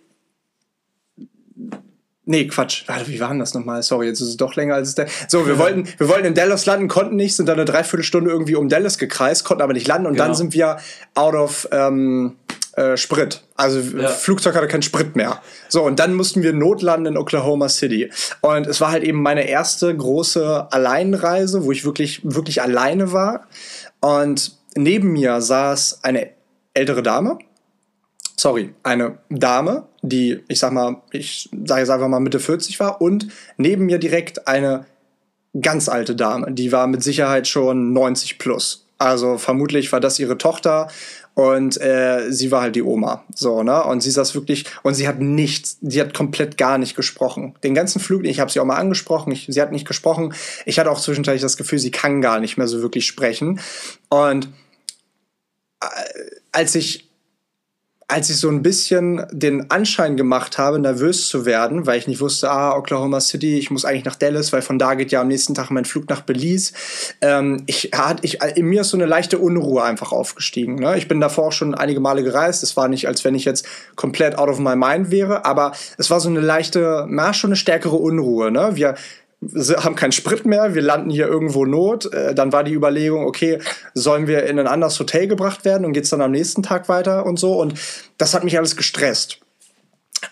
[2.26, 2.84] Nee, Quatsch.
[2.86, 3.82] Warte, wie war denn das nochmal?
[3.82, 5.06] Sorry, jetzt ist es doch länger als es der.
[5.28, 8.54] So, wir wollten, wir wollten in Dallas landen, konnten nicht, sind dann eine Dreiviertelstunde irgendwie
[8.54, 10.26] um Dallas gekreist, konnten aber nicht landen und genau.
[10.26, 10.78] dann sind wir
[11.14, 12.36] out of ähm,
[12.76, 13.42] äh, Sprit.
[13.56, 14.08] Also ja.
[14.08, 15.42] Flugzeug hatte keinen Sprit mehr.
[15.68, 18.10] So, und dann mussten wir notlanden in Oklahoma City.
[18.40, 23.48] Und es war halt eben meine erste große Alleinreise, wo ich wirklich, wirklich alleine war.
[24.00, 26.30] Und neben mir saß eine
[26.72, 27.38] ältere Dame
[28.36, 33.00] sorry, eine Dame, die, ich sag mal, ich sage jetzt einfach mal Mitte 40 war
[33.00, 34.86] und neben mir direkt eine
[35.60, 38.86] ganz alte Dame, die war mit Sicherheit schon 90 plus.
[38.98, 40.88] Also vermutlich war das ihre Tochter
[41.34, 43.24] und äh, sie war halt die Oma.
[43.34, 43.82] So, ne?
[43.84, 47.54] Und sie saß wirklich, und sie hat nichts, sie hat komplett gar nicht gesprochen.
[47.64, 50.32] Den ganzen Flug, ich habe sie auch mal angesprochen, ich, sie hat nicht gesprochen.
[50.64, 53.60] Ich hatte auch zwischenzeitlich das Gefühl, sie kann gar nicht mehr so wirklich sprechen.
[54.10, 54.48] Und
[55.80, 55.86] äh,
[56.52, 57.03] als ich
[58.08, 62.20] als ich so ein bisschen den Anschein gemacht habe, nervös zu werden, weil ich nicht
[62.20, 65.28] wusste, ah, Oklahoma City, ich muss eigentlich nach Dallas, weil von da geht ja am
[65.28, 66.72] nächsten Tag mein Flug nach Belize.
[67.20, 70.76] Ähm, ich, hat, ich, in mir ist so eine leichte Unruhe einfach aufgestiegen.
[70.76, 70.98] Ne?
[70.98, 72.62] Ich bin davor schon einige Male gereist.
[72.62, 76.10] Es war nicht, als wenn ich jetzt komplett out of my mind wäre, aber es
[76.10, 78.50] war so eine leichte, na, schon eine stärkere Unruhe.
[78.50, 78.72] Ne?
[78.74, 78.96] Wir
[79.52, 82.12] haben keinen Sprit mehr, wir landen hier irgendwo Not.
[82.12, 83.58] Äh, dann war die Überlegung, okay,
[83.94, 86.88] sollen wir in ein anderes Hotel gebracht werden und geht es dann am nächsten Tag
[86.88, 87.60] weiter und so.
[87.60, 87.74] Und
[88.18, 89.38] das hat mich alles gestresst.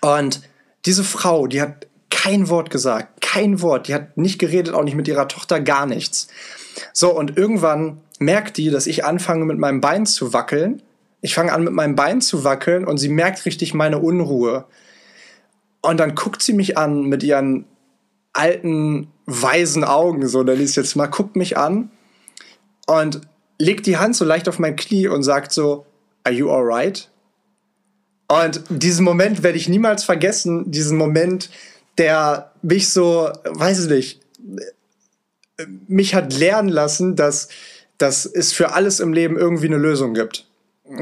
[0.00, 0.42] Und
[0.86, 3.88] diese Frau, die hat kein Wort gesagt, kein Wort.
[3.88, 6.28] Die hat nicht geredet, auch nicht mit ihrer Tochter, gar nichts.
[6.92, 10.82] So, und irgendwann merkt die, dass ich anfange mit meinem Bein zu wackeln.
[11.20, 14.66] Ich fange an mit meinem Bein zu wackeln und sie merkt richtig meine Unruhe.
[15.80, 17.64] Und dann guckt sie mich an mit ihren
[18.32, 21.90] alten, weisen Augen, so nenne ich jetzt mal, guckt mich an
[22.86, 23.20] und
[23.58, 25.86] legt die Hand so leicht auf mein Knie und sagt so,
[26.24, 27.10] Are you alright?
[28.28, 31.50] Und diesen Moment werde ich niemals vergessen, diesen Moment,
[31.98, 34.20] der mich so, weiß ich nicht,
[35.86, 37.48] mich hat lernen lassen, dass,
[37.98, 40.46] dass es für alles im Leben irgendwie eine Lösung gibt.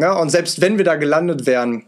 [0.01, 1.85] Ja, und selbst wenn wir da gelandet wären,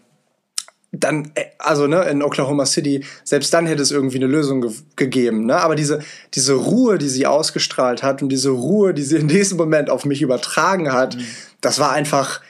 [0.93, 4.71] dann, äh, also ne, in Oklahoma City, selbst dann hätte es irgendwie eine Lösung ge
[4.97, 5.47] gegeben.
[5.47, 5.57] Ne?
[5.57, 6.01] Aber diese,
[6.35, 10.05] diese Ruhe, die sie ausgestrahlt hat und diese Ruhe, die sie in diesem Moment auf
[10.05, 11.25] mich übertragen hat, mhm.
[11.61, 12.41] das war einfach,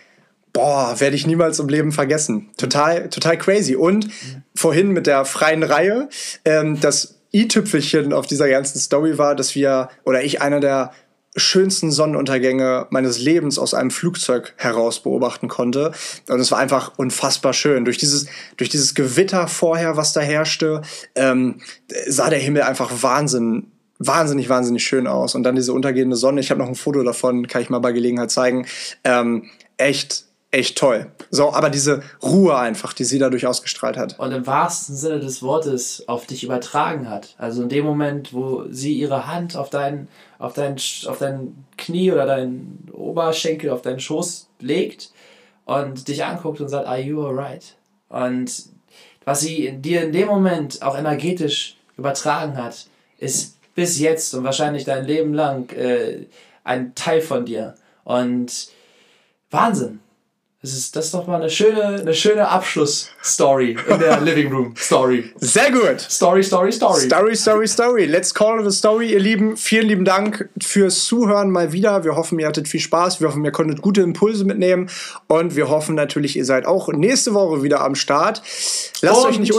[0.53, 2.51] boah, werde ich niemals im Leben vergessen.
[2.57, 3.76] Total, total crazy.
[3.76, 4.43] Und mhm.
[4.55, 6.09] vorhin mit der freien Reihe,
[6.45, 10.93] ähm, das i-Tüpfelchen auf dieser ganzen Story war, dass wir, oder ich einer der
[11.35, 15.93] schönsten Sonnenuntergänge meines Lebens aus einem Flugzeug heraus beobachten konnte.
[16.28, 17.85] Und es war einfach unfassbar schön.
[17.85, 18.26] Durch dieses,
[18.57, 20.83] durch dieses Gewitter vorher, was da herrschte,
[21.14, 21.61] ähm,
[22.07, 23.68] sah der Himmel einfach Wahnsinn,
[23.99, 25.35] wahnsinnig, wahnsinnig schön aus.
[25.35, 26.41] Und dann diese untergehende Sonne.
[26.41, 28.66] Ich habe noch ein Foto davon, kann ich mal bei Gelegenheit zeigen.
[29.05, 31.11] Ähm, echt echt toll.
[31.31, 34.19] So, aber diese Ruhe einfach, die sie dadurch ausgestrahlt hat.
[34.19, 37.35] Und im wahrsten Sinne des Wortes auf dich übertragen hat.
[37.39, 40.77] Also in dem Moment, wo sie ihre Hand auf dein, auf dein,
[41.07, 45.11] auf dein Knie oder dein Oberschenkel, auf deinen Schoß legt
[45.65, 47.75] und dich anguckt und sagt, are you alright?
[48.11, 48.53] Und
[49.25, 52.87] was sie dir in dem Moment auch energetisch übertragen hat,
[53.17, 56.27] ist bis jetzt und wahrscheinlich dein Leben lang äh,
[56.63, 57.75] ein Teil von dir.
[58.05, 58.69] Und
[59.51, 60.02] Wahnsinn.
[60.63, 64.77] Das ist, das ist doch mal eine schöne, eine schöne Abschlussstory in der Living Room
[64.77, 65.33] Story.
[65.41, 66.01] Sehr gut.
[66.01, 67.01] Story, Story, Story.
[67.01, 68.05] Story, Story, Story.
[68.05, 69.57] Let's call it a story, ihr Lieben.
[69.57, 72.05] Vielen lieben Dank fürs Zuhören mal wieder.
[72.05, 73.21] Wir hoffen, ihr hattet viel Spaß.
[73.21, 74.89] Wir hoffen, ihr konntet gute Impulse mitnehmen.
[75.27, 78.41] Und wir hoffen natürlich, ihr seid auch nächste Woche wieder am Start.
[79.01, 79.53] Lasst, euch nicht,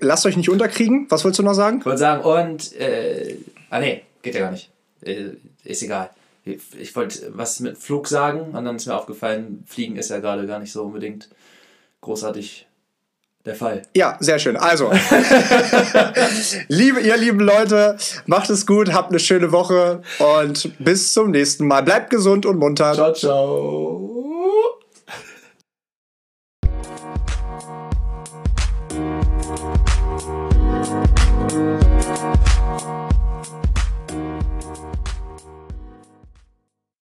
[0.00, 1.06] lasst euch nicht unterkriegen.
[1.08, 1.78] Was wolltest du noch sagen?
[1.78, 3.36] Ich wollte sagen, und, äh,
[3.70, 4.68] ah nee, geht ja gar nicht.
[5.02, 6.10] Äh, ist egal
[6.78, 10.46] ich wollte was mit Flug sagen und dann ist mir aufgefallen, Fliegen ist ja gerade
[10.46, 11.28] gar nicht so unbedingt
[12.00, 12.66] großartig
[13.44, 13.82] der Fall.
[13.94, 14.56] Ja, sehr schön.
[14.56, 14.90] Also,
[16.68, 17.96] liebe, ihr lieben Leute,
[18.26, 21.82] macht es gut, habt eine schöne Woche und bis zum nächsten Mal.
[21.82, 22.92] Bleibt gesund und munter.
[22.94, 24.17] Ciao, ciao.